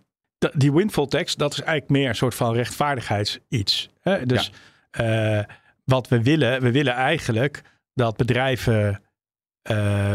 Die 0.54 0.74
windfall 0.74 1.08
tax, 1.08 1.36
dat 1.36 1.52
is 1.52 1.62
eigenlijk 1.62 1.90
meer 1.90 2.10
een 2.10 2.16
soort 2.16 2.36
van 2.36 2.54
rechtvaardigheidsiets. 2.54 3.90
Hè? 4.02 4.26
Dus 4.26 4.52
eh, 4.92 5.40
wat 5.84 6.08
we 6.08 6.24
willen, 6.24 6.62
we 6.62 6.72
willen 6.72 6.94
eigenlijk 6.94 7.62
dat 7.94 8.18
bedrijven 8.18 9.02
eh, 9.62 10.14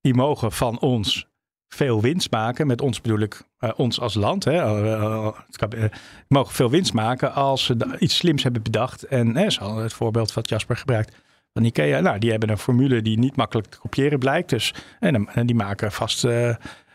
die 0.00 0.14
mogen 0.14 0.52
van 0.52 0.80
ons 0.80 1.26
veel 1.74 2.00
winst 2.00 2.30
maken. 2.30 2.66
Met 2.66 2.80
ons 2.80 3.00
bedoel 3.00 3.18
ik 3.18 3.42
eh, 3.58 3.70
ons 3.76 4.00
als 4.00 4.14
land. 4.14 4.44
Hè? 4.44 4.52
Eh, 4.52 5.32
eh, 5.58 5.84
mogen 6.28 6.54
veel 6.54 6.70
winst 6.70 6.92
maken 6.92 7.34
als 7.34 7.64
ze 7.64 7.96
iets 7.98 8.16
slims 8.16 8.42
hebben 8.42 8.62
bedacht. 8.62 9.02
En 9.02 9.36
hè, 9.36 9.50
zo 9.50 9.78
het 9.78 9.92
voorbeeld 9.92 10.32
wat 10.32 10.48
Jasper 10.48 10.76
gebruikt 10.76 11.16
van 11.52 11.64
Ikea. 11.64 12.00
Nou, 12.00 12.18
die 12.18 12.30
hebben 12.30 12.48
een 12.48 12.58
formule 12.58 13.02
die 13.02 13.18
niet 13.18 13.36
makkelijk 13.36 13.68
te 13.68 13.78
kopiëren 13.78 14.18
blijkt. 14.18 14.50
Dus, 14.50 14.74
en, 15.00 15.28
die 15.46 15.54
maken 15.54 15.92
vast 15.92 16.26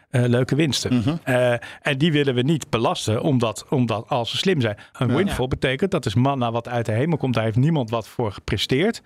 leuke 0.09 0.55
winsten. 0.55 1.19
Eh, 1.23 1.51
en 1.81 1.97
die 1.97 2.11
willen 2.11 2.35
we 2.35 2.41
niet 2.41 2.69
belasten, 2.69 3.21
omdat, 3.21 3.65
omdat 3.69 4.09
als 4.09 4.29
ze 4.29 4.37
slim 4.37 4.61
zijn. 4.61 4.77
Een 4.93 5.15
windfall 5.15 5.47
betekent 5.47 5.91
dat 5.91 6.05
is 6.05 6.15
manna 6.15 6.51
wat 6.51 6.67
uit 6.67 6.85
de 6.85 6.91
hemel 6.91 7.17
komt. 7.17 7.33
Daar 7.33 7.43
heeft 7.43 7.57
niemand 7.57 7.89
wat 7.89 8.07
voor 8.07 8.31
gepresteerd. 8.31 9.01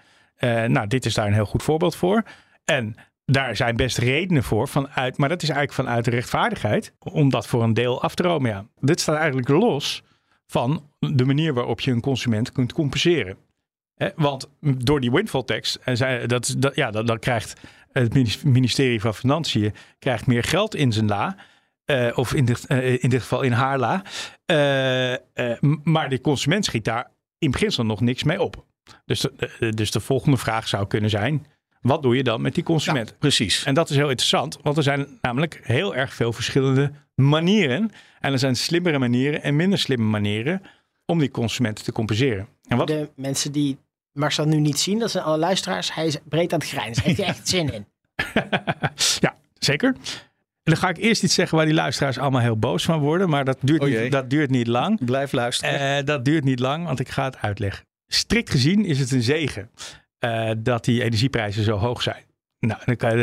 Nou, 0.67 0.87
dit 0.87 1.05
is 1.05 1.13
daar 1.13 1.27
een 1.27 1.33
heel 1.33 1.45
goed 1.45 1.63
voorbeeld 1.63 1.95
voor. 1.95 2.23
En 2.65 2.95
daar 3.31 3.55
zijn 3.55 3.75
best 3.75 3.97
redenen 3.97 4.43
voor, 4.43 4.67
vanuit, 4.67 5.17
maar 5.17 5.29
dat 5.29 5.41
is 5.41 5.49
eigenlijk 5.49 5.79
vanuit 5.87 6.05
de 6.05 6.11
rechtvaardigheid, 6.11 6.93
om 6.99 7.29
dat 7.29 7.47
voor 7.47 7.63
een 7.63 7.73
deel 7.73 8.01
af 8.01 8.15
te 8.15 8.23
romen. 8.23 8.51
Ja. 8.51 8.65
Dit 8.79 8.99
staat 8.99 9.15
eigenlijk 9.15 9.47
los 9.47 10.03
van 10.47 10.89
de 10.99 11.25
manier 11.25 11.53
waarop 11.53 11.79
je 11.79 11.91
een 11.91 12.01
consument 12.01 12.51
kunt 12.51 12.73
compenseren. 12.73 13.37
Want 14.15 14.49
door 14.61 14.99
die 14.99 15.11
windfall 15.11 15.43
tax, 15.43 15.79
en 15.79 15.97
zij, 15.97 16.27
dat, 16.27 16.55
dat, 16.57 16.75
ja, 16.75 16.91
dan 16.91 17.19
krijgt 17.19 17.53
het 17.91 18.13
minis- 18.13 18.43
ministerie 18.43 19.01
van 19.01 19.13
Financiën 19.13 19.73
krijgt 19.99 20.27
meer 20.27 20.43
geld 20.43 20.75
in 20.75 20.91
zijn 20.91 21.07
la. 21.07 21.35
eh, 21.85 22.17
of 22.17 22.33
in 22.33 22.45
dit, 22.45 22.65
eh, 22.65 23.03
in 23.03 23.09
dit 23.09 23.21
geval 23.21 23.41
in 23.41 23.51
haar 23.51 23.79
la. 23.79 24.01
Eh, 24.45 25.13
eh, 25.13 25.19
maar 25.83 26.09
de 26.09 26.21
consument 26.21 26.65
schiet 26.65 26.85
daar 26.85 27.11
in 27.37 27.51
beginsel 27.51 27.85
nog 27.85 28.01
niks 28.01 28.23
mee 28.23 28.41
op. 28.41 28.65
Dus 29.05 29.27
dus 29.75 29.91
de 29.91 29.99
volgende 29.99 30.37
vraag 30.37 30.67
zou 30.67 30.87
kunnen 30.87 31.09
zijn: 31.09 31.45
wat 31.81 32.01
doe 32.01 32.15
je 32.15 32.23
dan 32.23 32.41
met 32.41 32.55
die 32.55 32.63
consument? 32.63 33.15
Precies. 33.19 33.63
En 33.63 33.73
dat 33.73 33.89
is 33.89 33.95
heel 33.95 34.09
interessant, 34.09 34.57
want 34.61 34.77
er 34.77 34.83
zijn 34.83 35.07
namelijk 35.21 35.59
heel 35.63 35.95
erg 35.95 36.13
veel 36.13 36.33
verschillende 36.33 36.91
manieren. 37.15 37.91
En 38.19 38.31
er 38.31 38.39
zijn 38.39 38.55
slimmere 38.55 38.99
manieren 38.99 39.43
en 39.43 39.55
minder 39.55 39.79
slimme 39.79 40.05
manieren 40.05 40.61
om 41.05 41.19
die 41.19 41.31
consumenten 41.31 41.83
te 41.83 41.91
compenseren. 41.91 42.47
En 42.67 42.77
wat, 42.77 42.87
De 42.87 43.09
mensen 43.15 43.51
die 43.51 43.77
Marcel 44.13 44.45
nu 44.45 44.59
niet 44.59 44.79
zien, 44.79 44.99
dat 44.99 45.11
zijn 45.11 45.23
alle 45.23 45.37
luisteraars. 45.37 45.93
Hij 45.93 46.05
is 46.05 46.17
breed 46.29 46.53
aan 46.53 46.59
het 46.59 46.67
grijnzen. 46.67 47.03
Heeft 47.03 47.17
hij 47.17 47.27
echt 47.27 47.47
zin 47.47 47.73
in? 47.73 47.85
ja, 49.25 49.35
zeker. 49.53 49.95
En 50.63 50.75
dan 50.75 50.77
ga 50.77 50.89
ik 50.89 50.97
eerst 50.97 51.23
iets 51.23 51.33
zeggen 51.33 51.57
waar 51.57 51.65
die 51.65 51.75
luisteraars 51.75 52.17
allemaal 52.17 52.41
heel 52.41 52.57
boos 52.57 52.83
van 52.83 52.99
worden. 52.99 53.29
Maar 53.29 53.45
dat 53.45 53.57
duurt, 53.61 53.81
Oh 53.81 53.87
niet, 53.87 54.11
dat 54.11 54.29
duurt 54.29 54.49
niet 54.49 54.67
lang. 54.67 55.05
Blijf 55.05 55.31
luisteren. 55.31 55.97
Eh, 55.97 56.05
dat 56.05 56.25
duurt 56.25 56.43
niet 56.43 56.59
lang, 56.59 56.85
want 56.85 56.99
ik 56.99 57.09
ga 57.09 57.23
het 57.23 57.37
uitleggen. 57.37 57.85
Strikt 58.07 58.49
gezien 58.49 58.85
is 58.85 58.99
het 58.99 59.11
een 59.11 59.21
zegen 59.21 59.69
eh, 60.19 60.51
dat 60.57 60.85
die 60.85 61.03
energieprijzen 61.03 61.63
zo 61.63 61.77
hoog 61.77 62.01
zijn. 62.01 62.23
Nou, 62.59 62.81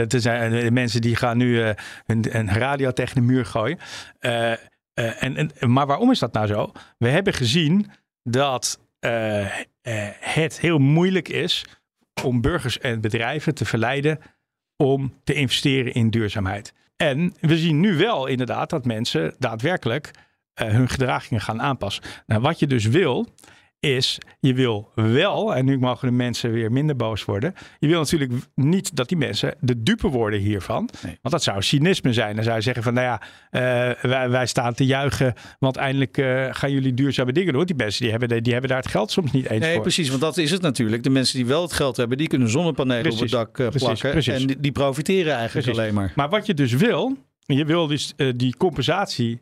er 0.09 0.21
zijn 0.21 0.51
de 0.51 0.71
mensen 0.71 1.01
die 1.01 1.17
gaan 1.17 1.37
nu 1.37 1.63
eh, 1.63 1.75
hun, 2.07 2.37
een 2.37 2.53
radio 2.53 2.91
tegen 2.91 3.15
de 3.15 3.21
muur 3.21 3.47
gooien. 3.47 3.79
Eh, 4.19 4.53
eh, 4.53 4.59
en, 4.95 5.37
en, 5.37 5.73
maar 5.73 5.87
waarom 5.87 6.11
is 6.11 6.19
dat 6.19 6.33
nou 6.33 6.47
zo? 6.47 6.73
We 6.99 7.09
hebben 7.09 7.33
gezien 7.33 7.91
dat 8.23 8.79
eh, 8.99 9.45
eh, 9.45 10.09
het 10.21 10.61
heel 10.61 10.79
moeilijk 10.79 11.29
is 11.29 11.65
om 12.25 12.41
burgers 12.41 12.79
en 12.79 13.01
bedrijven 13.01 13.55
te 13.55 13.65
verleiden 13.65 14.19
om 14.77 15.15
te 15.25 15.35
investeren 15.35 15.93
in 15.93 16.11
duurzaamheid. 16.11 16.73
En 16.97 17.35
we 17.41 17.59
zien 17.59 17.81
nu 17.81 17.97
wel 17.97 18.27
inderdaad 18.27 18.71
dat 18.71 18.85
mensen 18.85 19.35
daadwerkelijk 19.39 20.11
eh, 20.55 20.69
hun 20.69 20.89
gedragingen 20.89 21.41
gaan 21.41 21.63
aanpassen. 21.63 22.05
Nou, 22.27 22.41
wat 22.41 22.59
je 22.59 22.67
dus 22.67 22.85
wil, 22.85 23.29
is 23.95 24.19
je 24.41 24.55
wil 24.55 24.91
wel, 24.95 25.55
en 25.55 25.65
nu 25.65 25.79
mogen 25.79 26.09
de 26.09 26.15
mensen 26.15 26.53
weer 26.53 26.73
minder 26.73 26.97
boos 26.97 27.25
worden. 27.25 27.55
Je 27.79 27.89
wil 27.89 27.99
natuurlijk 27.99 28.33
niet 28.55 28.97
dat 28.97 29.09
die 29.09 29.19
mensen 29.19 29.55
de 29.61 29.83
dupe 29.83 30.09
worden 30.09 30.41
hiervan. 30.41 30.89
Nee. 31.03 31.19
Want 31.23 31.35
dat 31.35 31.43
zou 31.43 31.63
cynisme 31.63 32.13
zijn. 32.13 32.35
Dan 32.35 32.45
zou 32.45 32.57
je 32.57 32.63
zeggen 32.63 32.83
van, 32.83 32.95
nou 32.95 33.07
ja, 33.07 33.23
eh, 33.51 34.11
wij, 34.11 34.31
wij 34.31 34.47
staan 34.47 34.75
te 34.75 34.87
juichen, 34.87 35.35
want 35.59 35.77
eindelijk 35.77 36.19
eh, 36.19 36.47
gaan 36.51 36.73
jullie 36.73 36.95
duurzame 36.95 37.33
dingen 37.33 37.53
doen. 37.53 37.65
Die 37.65 37.77
mensen 37.77 38.03
die 38.03 38.11
hebben, 38.11 38.43
die 38.43 38.53
hebben 38.53 38.71
daar 38.71 38.83
het 38.83 38.91
geld 38.91 39.11
soms 39.11 39.33
niet 39.33 39.51
eens 39.51 39.61
Nee, 39.61 39.73
voor. 39.73 39.83
precies, 39.83 40.09
want 40.09 40.21
dat 40.21 40.37
is 40.37 40.51
het 40.51 40.63
natuurlijk. 40.63 41.03
De 41.03 41.11
mensen 41.11 41.37
die 41.37 41.47
wel 41.47 41.63
het 41.63 41.73
geld 41.73 41.97
hebben, 41.97 42.19
die 42.19 42.29
kunnen 42.29 42.49
zonnepanelen 42.49 43.13
op 43.13 43.19
het 43.19 43.31
dak 43.31 43.59
eh, 43.59 43.69
precies, 43.69 43.83
plakken. 43.83 44.11
precies. 44.11 44.41
En 44.41 44.47
die, 44.47 44.61
die 44.61 44.73
profiteren 44.73 45.35
eigenlijk 45.35 45.69
alleen 45.69 45.95
maar. 45.95 46.13
Maar 46.17 46.29
wat 46.29 46.47
je 46.47 46.55
dus 46.55 46.73
wil, 46.73 47.17
je 47.39 47.65
wil 47.65 47.87
dus 47.87 48.15
die 48.37 48.57
compensatie 48.57 49.41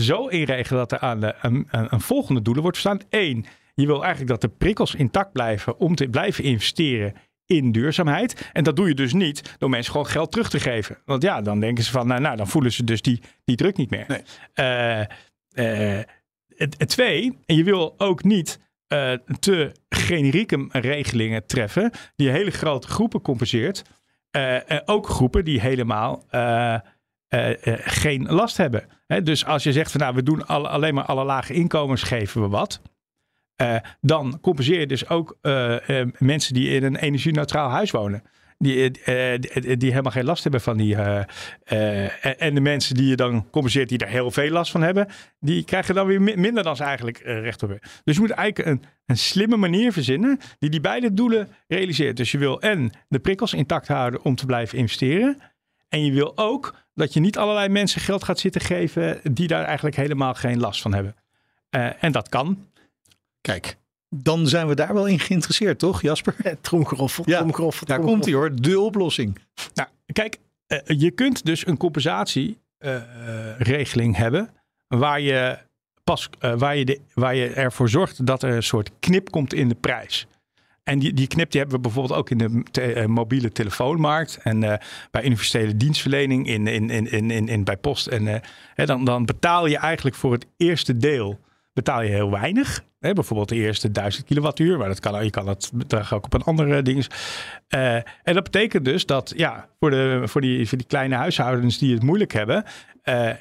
zo 0.00 0.26
inregelen 0.26 0.78
dat 0.78 0.92
er 0.92 0.98
aan, 0.98 1.20
de, 1.20 1.36
aan, 1.36 1.64
aan- 1.70 1.90
aan 1.90 2.00
volgende 2.00 2.42
doelen 2.42 2.62
wordt 2.62 2.78
verstaan. 2.78 3.06
Eén, 3.10 3.46
je 3.74 3.86
wil 3.86 4.00
eigenlijk 4.00 4.30
dat 4.30 4.40
de 4.40 4.56
prikkels 4.56 4.94
intact 4.94 5.32
blijven 5.32 5.78
om 5.78 5.94
te 5.94 6.08
blijven 6.08 6.44
investeren 6.44 7.14
in 7.46 7.72
duurzaamheid. 7.72 8.50
En 8.52 8.64
dat 8.64 8.76
doe 8.76 8.88
je 8.88 8.94
dus 8.94 9.12
niet 9.12 9.56
door 9.58 9.70
mensen 9.70 9.92
gewoon 9.92 10.06
geld 10.06 10.30
terug 10.30 10.50
te 10.50 10.60
geven. 10.60 10.98
Want 11.04 11.22
ja, 11.22 11.40
dan 11.40 11.60
denken 11.60 11.84
ze 11.84 11.90
van, 11.90 12.06
nou, 12.06 12.20
nou 12.20 12.36
dan 12.36 12.48
voelen 12.48 12.72
ze 12.72 12.84
dus 12.84 13.02
die, 13.02 13.22
die 13.44 13.56
druk 13.56 13.76
niet 13.76 13.90
meer. 13.90 14.04
Nee. 14.08 14.22
Eh, 14.52 15.00
eh, 15.50 16.04
het, 16.56 16.74
het 16.78 16.88
twee, 16.88 17.38
en 17.46 17.56
je 17.56 17.64
wil 17.64 17.94
ook 17.96 18.24
niet 18.24 18.60
eh, 18.86 19.12
te 19.38 19.72
generieke 19.88 20.68
regelingen 20.70 21.46
treffen 21.46 21.90
die 22.16 22.30
hele 22.30 22.50
grote 22.50 22.88
groepen 22.88 23.20
compenseert. 23.20 23.82
Ook 24.84 25.06
groepen 25.08 25.44
die 25.44 25.60
helemaal 25.60 26.24
eh, 27.30 27.66
eh, 27.66 27.78
geen 27.84 28.26
last 28.26 28.56
hebben. 28.56 28.84
Dus 29.22 29.44
als 29.44 29.62
je 29.62 29.72
zegt 29.72 29.90
van 29.90 30.00
nou, 30.00 30.14
we 30.14 30.22
doen 30.22 30.46
alle, 30.46 30.68
alleen 30.68 30.94
maar 30.94 31.04
alle 31.04 31.24
lage 31.24 31.52
inkomens 31.52 32.02
geven 32.02 32.40
we 32.42 32.48
wat. 32.48 32.80
eh, 33.56 33.76
dan 34.00 34.38
compenseer 34.40 34.80
je 34.80 34.86
dus 34.86 35.08
ook 35.08 35.38
mensen 36.18 36.54
die 36.54 36.70
in 36.70 36.82
een 36.84 36.96
energie-neutraal 36.96 37.70
huis 37.70 37.90
wonen. 37.90 38.22
Die, 38.58 38.90
die, 39.76 39.90
helemaal 39.90 40.12
geen 40.12 40.24
last 40.24 40.42
hebben 40.42 40.60
van 40.60 40.76
die. 40.76 40.96
en- 41.64 42.54
de 42.54 42.60
mensen 42.60 42.94
die 42.94 43.06
je 43.08 43.16
dan 43.16 43.50
compenseert, 43.50 43.88
die 43.88 43.98
er 43.98 44.08
heel 44.08 44.30
veel 44.30 44.50
last 44.50 44.70
van 44.72 44.82
hebben, 44.82 45.06
die 45.38 45.64
krijgen 45.64 45.94
dan 45.94 46.06
weer 46.06 46.22
mi- 46.22 46.36
minder 46.36 46.62
dan 46.62 46.76
ze 46.76 46.84
eigenlijk 46.84 47.18
recht 47.24 47.62
op 47.62 47.68
hebben. 47.68 47.88
Dus 48.04 48.14
je 48.14 48.20
moet 48.20 48.30
eigenlijk 48.30 48.68
een, 48.68 48.84
een 49.06 49.16
slimme 49.18 49.56
manier 49.56 49.92
verzinnen 49.92 50.38
die 50.58 50.70
die 50.70 50.80
beide 50.80 51.14
doelen 51.14 51.48
realiseert. 51.68 52.16
Dus 52.16 52.30
je 52.32 52.38
wil 52.38 52.60
en 52.60 52.90
de 53.08 53.18
prikkels 53.18 53.54
intact 53.54 53.88
houden 53.88 54.24
om 54.24 54.34
te 54.34 54.46
blijven 54.46 54.78
investeren. 54.78 55.38
En 55.88 56.04
je 56.04 56.12
wil 56.12 56.32
ook 56.38 56.74
dat 56.94 57.12
je 57.12 57.20
niet 57.20 57.38
allerlei 57.38 57.68
mensen 57.68 58.00
geld 58.00 58.24
gaat 58.24 58.38
zitten 58.38 58.60
geven 58.60 59.20
die 59.32 59.46
daar 59.46 59.64
eigenlijk 59.64 59.96
helemaal 59.96 60.34
geen 60.34 60.60
last 60.60 60.82
van 60.82 60.94
hebben. 60.94 61.14
Eh, 61.70 62.04
en 62.04 62.12
dat 62.12 62.28
kan. 62.28 62.66
Kijk, 63.40 63.76
dan 64.08 64.46
zijn 64.46 64.66
we 64.66 64.74
daar 64.74 64.94
wel 64.94 65.06
in 65.06 65.18
geïnteresseerd, 65.18 65.78
toch 65.78 66.02
Jasper? 66.02 66.34
Tromgeroffel, 66.60 67.24
Ja, 67.26 67.38
tromgeroffel, 67.38 67.86
Daar 67.86 68.00
komt 68.00 68.24
hij 68.24 68.34
hoor, 68.34 68.54
de 68.54 68.80
oplossing. 68.80 69.38
Nou, 69.74 69.88
kijk, 70.12 70.38
eh, 70.66 70.78
je 70.86 71.10
kunt 71.10 71.44
dus 71.44 71.66
een 71.66 71.76
compensatieregeling 71.76 74.16
hebben 74.16 74.50
waar 74.88 75.20
je 75.20 75.58
pas 76.04 76.28
eh, 76.38 76.54
waar, 76.54 76.76
je 76.76 76.84
de, 76.84 77.00
waar 77.14 77.34
je 77.34 77.48
ervoor 77.48 77.88
zorgt 77.88 78.26
dat 78.26 78.42
er 78.42 78.54
een 78.54 78.62
soort 78.62 78.90
knip 79.00 79.30
komt 79.30 79.54
in 79.54 79.68
de 79.68 79.74
prijs. 79.74 80.26
En 80.84 80.98
die, 80.98 81.12
die 81.12 81.26
knip 81.26 81.50
die 81.50 81.60
hebben 81.60 81.76
we 81.76 81.82
bijvoorbeeld 81.82 82.18
ook 82.18 82.30
in 82.30 82.38
de 82.38 82.80
eh, 82.80 83.06
mobiele 83.06 83.52
telefoonmarkt 83.52 84.38
en 84.42 84.62
eh, 84.62 84.78
bij 85.10 85.24
universele 85.24 85.76
dienstverlening 85.76 86.46
in, 86.46 86.66
in, 86.66 86.90
in, 86.90 87.30
in, 87.30 87.48
in, 87.48 87.64
bij 87.64 87.76
post. 87.76 88.06
En 88.06 88.26
eh, 88.26 88.40
hè, 88.74 88.86
dan, 88.86 89.04
dan 89.04 89.24
betaal 89.24 89.66
je 89.66 89.76
eigenlijk 89.76 90.16
voor 90.16 90.32
het 90.32 90.46
eerste 90.56 90.96
deel 90.96 91.38
betaal 91.72 92.02
je 92.02 92.10
heel 92.10 92.30
weinig. 92.30 92.84
Hè, 93.00 93.12
bijvoorbeeld 93.12 93.48
de 93.48 93.54
eerste 93.54 93.90
1000 93.90 94.26
kilowattuur, 94.26 94.78
maar 94.78 94.88
dat 94.88 95.00
kan, 95.00 95.24
je 95.24 95.30
kan 95.30 95.46
dat 95.46 95.70
bedrag 95.74 96.14
ook 96.14 96.24
op 96.24 96.34
een 96.34 96.42
andere 96.42 96.82
ding. 96.82 97.06
En 97.68 98.04
dat 98.34 98.42
betekent 98.42 98.84
dus 98.84 99.06
dat 99.06 99.32
ja, 99.36 99.68
voor, 99.78 99.90
de, 99.90 100.22
voor, 100.24 100.40
die, 100.40 100.68
voor 100.68 100.78
die 100.78 100.86
kleine 100.86 101.14
huishoudens 101.14 101.78
die 101.78 101.94
het 101.94 102.02
moeilijk 102.02 102.32
hebben, 102.32 102.64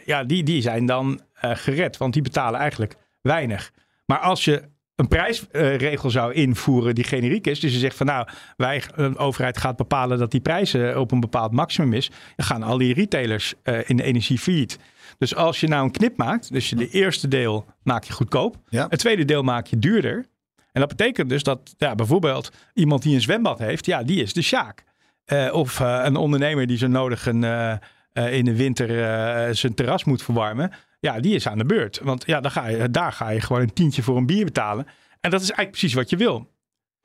ja, 0.05 0.23
die, 0.23 0.43
die 0.43 0.61
zijn 0.61 0.85
dan 0.85 1.21
gered, 1.41 1.97
want 1.97 2.13
die 2.13 2.21
betalen 2.21 2.59
eigenlijk 2.59 2.95
weinig. 3.21 3.71
Maar 4.05 4.19
als 4.19 4.45
je 4.45 4.63
een 4.99 5.07
prijsregel 5.07 6.09
zou 6.09 6.33
invoeren 6.33 6.95
die 6.95 7.03
generiek 7.03 7.47
is, 7.47 7.59
dus 7.59 7.73
je 7.73 7.79
zegt 7.79 7.97
van 7.97 8.05
nou, 8.05 8.27
wij, 8.57 8.83
een 8.95 9.17
overheid 9.17 9.57
gaat 9.57 9.75
bepalen 9.75 10.17
dat 10.17 10.31
die 10.31 10.39
prijzen 10.41 10.99
op 10.99 11.11
een 11.11 11.19
bepaald 11.19 11.51
maximum 11.51 11.93
is, 11.93 12.09
dan 12.35 12.45
gaan 12.45 12.63
al 12.63 12.77
die 12.77 12.93
retailers 12.93 13.53
eh, 13.63 13.79
in 13.89 13.97
de 13.97 14.03
energie 14.03 14.39
failliet. 14.39 14.79
Dus 15.17 15.35
als 15.35 15.59
je 15.59 15.67
nou 15.67 15.83
een 15.83 15.91
knip 15.91 16.17
maakt, 16.17 16.51
dus 16.53 16.69
je 16.69 16.75
de 16.75 16.89
eerste 16.89 17.27
deel 17.27 17.65
maak 17.83 18.03
je 18.03 18.13
goedkoop, 18.13 18.55
Ja. 18.69 18.85
het 18.89 18.99
tweede 18.99 19.25
deel 19.25 19.43
maak 19.43 19.67
je 19.67 19.79
duurder. 19.79 20.25
En 20.71 20.79
dat 20.81 20.89
betekent 20.89 21.29
dus 21.29 21.43
dat 21.43 21.73
ja, 21.77 21.95
bijvoorbeeld 21.95 22.51
iemand 22.73 23.01
die 23.01 23.15
een 23.15 23.21
zwembad 23.21 23.59
heeft, 23.59 23.85
ja, 23.85 24.03
die 24.03 24.21
is 24.21 24.33
de 24.33 24.41
sjaak. 24.41 24.83
Eh, 25.25 25.53
of 25.53 25.79
eh, 25.79 25.99
een 26.03 26.15
ondernemer 26.15 26.67
die 26.67 26.77
zo 26.77 26.87
nodig 26.87 27.25
een, 27.25 27.43
eh, 27.43 27.71
eh, 28.11 28.33
in 28.33 28.45
de 28.45 28.55
winter 28.55 28.89
eh, 29.03 29.53
zijn 29.53 29.73
terras 29.73 30.03
moet 30.03 30.23
verwarmen. 30.23 30.71
Ja, 30.99 31.19
die 31.19 31.35
is 31.35 31.47
aan 31.47 31.57
de 31.57 31.65
beurt. 31.65 31.99
Want 32.03 32.23
ja, 32.25 32.39
dan 32.39 32.51
ga 32.51 32.67
je, 32.67 32.89
daar 32.89 33.11
ga 33.11 33.29
je 33.29 33.41
gewoon 33.41 33.61
een 33.61 33.73
tientje 33.73 34.03
voor 34.03 34.17
een 34.17 34.25
bier 34.25 34.45
betalen. 34.45 34.85
En 35.19 35.29
dat 35.29 35.41
is 35.41 35.47
eigenlijk 35.51 35.77
precies 35.77 35.93
wat 35.93 36.09
je 36.09 36.17
wil. 36.17 36.51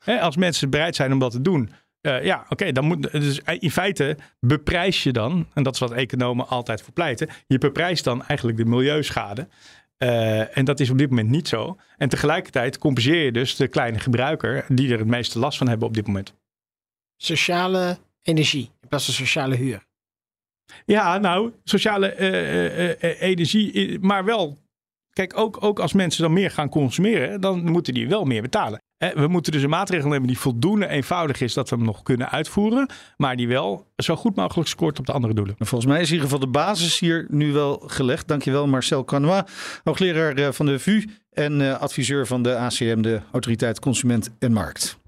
Hè, 0.05 0.21
als 0.21 0.37
mensen 0.37 0.71
bereid 0.71 0.97
zijn 0.97 1.13
om 1.13 1.19
dat 1.19 1.31
te 1.31 1.41
doen. 1.41 1.71
eh, 2.01 2.25
ja, 2.25 2.47
oké, 2.49 2.73
dan 2.73 2.85
moet. 2.85 3.11
Dus 3.13 3.41
in 3.59 3.71
feite 3.71 4.17
beprijs 4.41 5.03
je 5.03 5.13
dan, 5.13 5.47
en 5.55 5.63
dat 5.63 5.75
is 5.75 5.81
wat 5.81 5.93
economen 5.93 6.49
altijd 6.49 6.83
voor 6.83 6.93
pleiten. 6.93 7.29
Je 7.47 7.59
beprijst 7.59 8.05
dan 8.05 8.27
eigenlijk 8.27 8.59
de 8.59 8.65
milieuschade. 8.65 9.49
Eh, 9.97 10.57
en 10.59 10.65
dat 10.65 10.81
is 10.81 10.91
op 10.91 10.99
dit 10.99 11.09
moment 11.09 11.29
niet 11.29 11.49
zo. 11.49 11.77
En 11.97 12.09
tegelijkertijd 12.09 12.79
compenseer 12.79 13.25
je 13.25 13.33
dus 13.33 13.57
de 13.57 13.69
kleine 13.69 13.99
gebruiker 13.99 14.65
die 14.69 14.93
er 14.93 14.99
het 14.99 15.09
meeste 15.09 15.39
last 15.39 15.59
van 15.59 15.69
hebben 15.69 15.89
op 15.89 15.95
dit 15.95 16.07
moment. 16.07 16.35
Sociale 17.17 17.99
energie 18.23 18.71
in 18.81 18.89
plaats 18.89 19.05
van 19.05 19.15
sociale 19.15 19.55
huur. 19.57 19.87
Ja, 20.87 21.19
nou, 21.19 21.53
sociale 21.65 22.07
eh, 22.07 22.67
eh, 22.67 22.91
eh, 23.01 23.23
energie, 23.23 23.99
maar 24.01 24.25
wel. 24.25 24.63
Kijk, 25.13 25.39
ook, 25.39 25.65
ook 25.65 25.79
als 25.79 25.93
mensen 25.93 26.23
dan 26.23 26.33
meer 26.33 26.51
gaan 26.51 26.69
consumeren, 26.69 27.41
dan 27.41 27.71
moeten 27.71 27.95
die 27.95 28.09
wel 28.09 28.25
meer 28.25 28.43
betalen. 28.43 28.83
We 29.15 29.27
moeten 29.29 29.53
dus 29.53 29.63
een 29.63 29.71
maatregel 29.71 30.09
nemen 30.09 30.27
die 30.27 30.39
voldoende 30.39 30.89
eenvoudig 30.89 31.41
is 31.41 31.55
dat 31.55 31.71
we 31.71 31.77
hem 31.77 31.85
nog 31.85 32.03
kunnen 32.03 32.31
uitvoeren, 32.31 32.89
maar 33.17 33.37
die 33.37 33.49
wel 33.49 33.93
zo 33.97 34.17
goed 34.17 34.37
mogelijk 34.37 34.69
scoort 34.69 34.99
op 34.99 35.07
de 35.07 35.13
andere 35.13 35.35
doelen. 35.35 35.55
Volgens 35.59 35.91
mij 35.91 36.01
is 36.01 36.07
in 36.07 36.13
ieder 36.13 36.29
geval 36.29 36.45
de 36.45 36.53
basis 36.53 36.99
hier 36.99 37.27
nu 37.29 37.53
wel 37.53 37.83
gelegd. 37.87 38.29
Dankjewel 38.29 38.67
Marcel 38.67 39.05
Canois, 39.05 39.43
hoogleraar 39.83 40.53
van 40.53 40.67
de 40.67 40.79
VU 40.79 41.05
en 41.31 41.79
adviseur 41.81 42.27
van 42.27 42.43
de 42.43 42.57
ACM, 42.57 43.01
de 43.01 43.21
Autoriteit 43.33 43.81
Consument 43.81 44.31
en 44.39 44.53
Markt. 44.53 44.99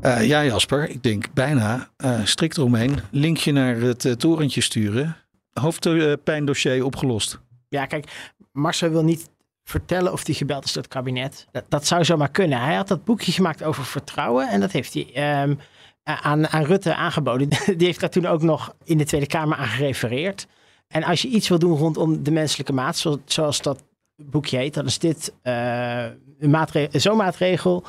Eh, 0.00 0.26
ja 0.26 0.44
Jasper, 0.44 0.88
ik 0.90 1.02
denk 1.02 1.32
bijna 1.32 1.88
eh, 1.96 2.24
strikt 2.24 2.56
eromheen. 2.56 2.98
Linkje 3.10 3.52
naar 3.52 3.76
het 3.76 4.04
eh, 4.04 4.12
torentje 4.12 4.60
sturen. 4.60 5.16
Hoofdpijndossier 5.52 6.84
opgelost. 6.84 7.40
Ja, 7.68 7.86
kijk, 7.86 8.32
Marcel 8.52 8.90
wil 8.90 9.04
niet 9.04 9.30
vertellen 9.64 10.12
of 10.12 10.26
hij 10.26 10.34
gebeld 10.34 10.64
is 10.64 10.72
door 10.72 10.82
het 10.82 10.92
kabinet. 10.92 11.46
Dat, 11.68 11.86
zou 11.86 12.04
zomaar 12.04 12.30
kunnen. 12.30 12.60
Hij 12.60 12.74
had 12.74 12.88
dat 12.88 13.04
boekje 13.04 13.32
gemaakt 13.32 13.62
over 13.62 13.84
vertrouwen 13.84 14.48
en 14.48 14.60
dat 14.60 14.72
heeft 14.72 14.94
hij 14.94 15.10
ehm, 15.14 15.54
aan, 16.02 16.48
aan 16.48 16.64
Rutte 16.64 16.94
aangeboden. 16.94 17.48
Die 17.76 17.86
heeft 17.86 18.00
daar 18.00 18.10
toen 18.10 18.26
ook 18.26 18.42
nog 18.42 18.74
in 18.84 18.98
de 18.98 19.04
Tweede 19.04 19.26
Kamer 19.26 19.56
aan 19.56 19.66
gerefereerd. 19.66 20.46
En 20.88 21.04
als 21.04 21.22
je 21.22 21.28
iets 21.28 21.48
wil 21.48 21.58
doen 21.58 21.76
rondom 21.76 22.22
de 22.22 22.30
menselijke 22.30 22.72
maat, 22.72 22.96
zo- 22.96 23.20
zoals 23.24 23.62
dat 23.62 23.82
boekje 24.16 24.56
heet, 24.56 24.74
dan 24.74 24.86
is 24.86 24.98
dit 24.98 25.32
een 25.42 26.50
maatre- 26.50 26.88
zo'n 26.92 27.16
maatregel 27.16 27.84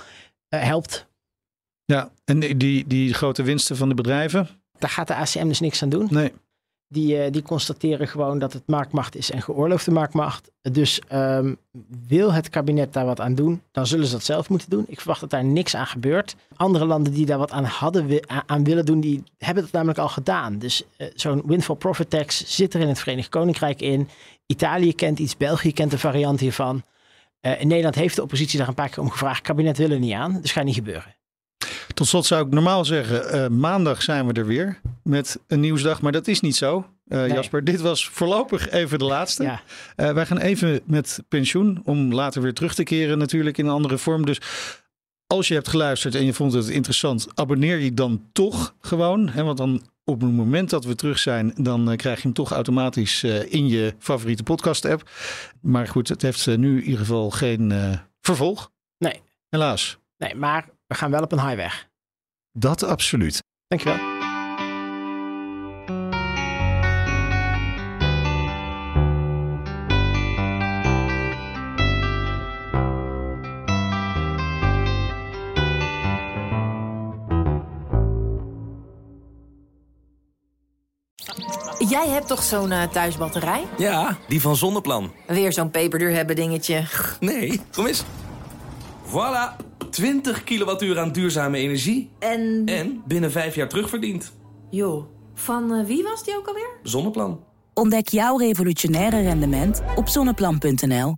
helpt. 0.49 1.09
Ja, 1.91 2.09
en 2.25 2.39
die, 2.39 2.57
die, 2.57 2.87
die 2.87 3.13
grote 3.13 3.43
winsten 3.43 3.77
van 3.77 3.89
de 3.89 3.95
bedrijven? 3.95 4.47
Daar 4.79 4.89
gaat 4.89 5.07
de 5.07 5.15
ACM 5.15 5.47
dus 5.47 5.59
niks 5.59 5.83
aan 5.83 5.89
doen. 5.89 6.07
Nee. 6.09 6.31
Die, 6.87 7.17
eh, 7.23 7.31
die 7.31 7.41
constateren 7.41 8.07
gewoon 8.07 8.39
dat 8.39 8.53
het 8.53 8.63
marktmacht 8.65 9.15
is 9.15 9.31
en 9.31 9.41
geoorloofde 9.41 9.91
marktmacht. 9.91 10.51
Dus 10.61 11.01
ehm, 11.07 11.53
wil 12.07 12.33
het 12.33 12.49
kabinet 12.49 12.93
daar 12.93 13.05
wat 13.05 13.19
aan 13.19 13.35
doen, 13.35 13.61
dan 13.71 13.87
zullen 13.87 14.05
ze 14.05 14.11
dat 14.11 14.23
zelf 14.23 14.49
moeten 14.49 14.69
doen. 14.69 14.85
Ik 14.87 14.99
verwacht 14.99 15.19
dat 15.19 15.29
daar 15.29 15.43
niks 15.43 15.75
aan 15.75 15.87
gebeurt. 15.87 16.35
Andere 16.55 16.85
landen 16.85 17.13
die 17.13 17.25
daar 17.25 17.37
wat 17.37 17.51
aan, 17.51 17.63
hadden, 17.63 18.29
aan- 18.45 18.63
willen 18.63 18.85
doen, 18.85 18.99
die 18.99 19.23
hebben 19.37 19.63
dat 19.63 19.71
namelijk 19.71 19.99
al 19.99 20.09
gedaan. 20.09 20.57
Dus 20.57 20.83
eh, 20.97 21.07
zo'n 21.15 21.41
windfall 21.45 21.75
profit 21.75 22.09
tax 22.09 22.55
zit 22.55 22.73
er 22.73 22.81
in 22.81 22.87
het 22.87 22.99
Verenigd 22.99 23.29
Koninkrijk 23.29 23.81
in. 23.81 24.09
Italië 24.45 24.95
kent 24.95 25.19
iets, 25.19 25.37
België 25.37 25.73
kent 25.73 25.91
een 25.93 25.99
variant 25.99 26.39
hiervan. 26.39 26.83
Eh, 27.39 27.61
in 27.61 27.67
Nederland 27.67 27.95
heeft 27.95 28.15
de 28.15 28.21
oppositie 28.23 28.59
daar 28.59 28.67
een 28.67 28.73
paar 28.73 28.89
keer 28.89 29.03
om 29.03 29.09
gevraagd. 29.09 29.37
Het 29.37 29.47
kabinet 29.47 29.77
wil 29.77 29.91
er 29.91 29.99
niet 29.99 30.13
aan, 30.13 30.41
dus 30.41 30.51
gaat 30.51 30.63
niet 30.63 30.75
gebeuren. 30.75 31.15
Tot 31.93 32.07
slot 32.07 32.25
zou 32.25 32.45
ik 32.45 32.53
normaal 32.53 32.85
zeggen, 32.85 33.29
eh, 33.29 33.47
maandag 33.47 34.01
zijn 34.01 34.27
we 34.27 34.33
er 34.33 34.45
weer 34.45 34.79
met 35.03 35.39
een 35.47 35.59
nieuwsdag. 35.59 36.01
Maar 36.01 36.11
dat 36.11 36.27
is 36.27 36.39
niet 36.39 36.55
zo, 36.55 36.85
eh, 37.07 37.19
Nee. 37.19 37.33
Jasper. 37.33 37.63
Dit 37.63 37.81
was 37.81 38.07
voorlopig 38.09 38.69
even 38.69 38.99
de 38.99 39.05
laatste. 39.05 39.43
Ja. 39.43 39.61
Eh, 39.95 40.11
wij 40.11 40.25
gaan 40.25 40.37
even 40.37 40.81
met 40.85 41.23
pensioen, 41.27 41.81
om 41.85 42.13
later 42.13 42.41
weer 42.41 42.53
terug 42.53 42.73
te 42.73 42.83
keren 42.83 43.17
natuurlijk 43.17 43.57
in 43.57 43.65
een 43.65 43.71
andere 43.71 43.97
vorm. 43.97 44.25
Dus 44.25 44.41
als 45.27 45.47
je 45.47 45.53
hebt 45.53 45.67
geluisterd 45.67 46.15
en 46.15 46.25
je 46.25 46.33
vond 46.33 46.53
het 46.53 46.67
interessant, 46.67 47.27
abonneer 47.33 47.77
je 47.79 47.93
dan 47.93 48.29
toch 48.31 48.75
gewoon. 48.81 49.29
Hè, 49.29 49.43
want 49.43 49.57
dan 49.57 49.81
op 50.05 50.21
het 50.21 50.31
moment 50.31 50.69
dat 50.69 50.85
we 50.85 50.95
terug 50.95 51.19
zijn, 51.19 51.53
dan 51.55 51.95
krijg 51.95 52.17
je 52.17 52.23
hem 52.23 52.33
toch 52.33 52.51
automatisch 52.51 53.23
in 53.49 53.67
je 53.67 53.93
favoriete 53.99 54.43
podcast 54.43 54.85
app. 54.85 55.09
Maar 55.61 55.87
goed, 55.87 56.09
het 56.09 56.21
heeft 56.21 56.47
nu 56.47 56.77
in 56.77 56.83
ieder 56.83 56.99
geval 56.99 57.29
geen 57.29 57.73
vervolg. 58.21 58.71
Nee. 58.97 59.21
Helaas. 59.49 59.97
Nee, 60.17 60.35
maar 60.35 60.69
we 60.91 60.97
gaan 60.97 61.11
wel 61.11 61.21
op 61.21 61.31
een 61.31 61.47
highweg. 61.47 61.89
Dat 62.51 62.83
absoluut. 62.83 63.43
Dankjewel. 63.67 63.97
Jij 81.89 82.07
hebt 82.07 82.27
toch 82.27 82.43
zo'n 82.43 82.71
eh, 82.71 82.83
thuisbatterij? 82.83 83.63
Ja, 83.77 84.17
die 84.27 84.41
van 84.41 84.55
Zonneplan. 84.55 85.11
Weer 85.27 85.53
zo'n 85.53 85.71
peperduur 85.71 86.11
hebben 86.11 86.35
dingetje. 86.35 86.83
Nee, 87.19 87.61
kom 87.71 87.85
eens. 87.85 88.03
Voilà, 89.05 89.70
20 89.91 90.43
kilowattuur 90.43 90.99
aan 90.99 91.11
duurzame 91.11 91.57
energie. 91.57 92.09
En... 92.19 92.61
En 92.65 93.01
binnen 93.07 93.31
vijf 93.31 93.55
jaar 93.55 93.69
terugverdiend. 93.69 94.31
Joh, 94.69 95.05
van 95.33 95.73
uh, 95.73 95.85
wie 95.85 96.03
was 96.03 96.23
die 96.23 96.37
ook 96.37 96.47
alweer? 96.47 96.69
Zonneplan. 96.83 97.43
Ontdek 97.73 98.09
jouw 98.09 98.37
revolutionaire 98.37 99.21
rendement 99.21 99.81
op 99.95 100.07
zonneplan.nl. 100.07 101.09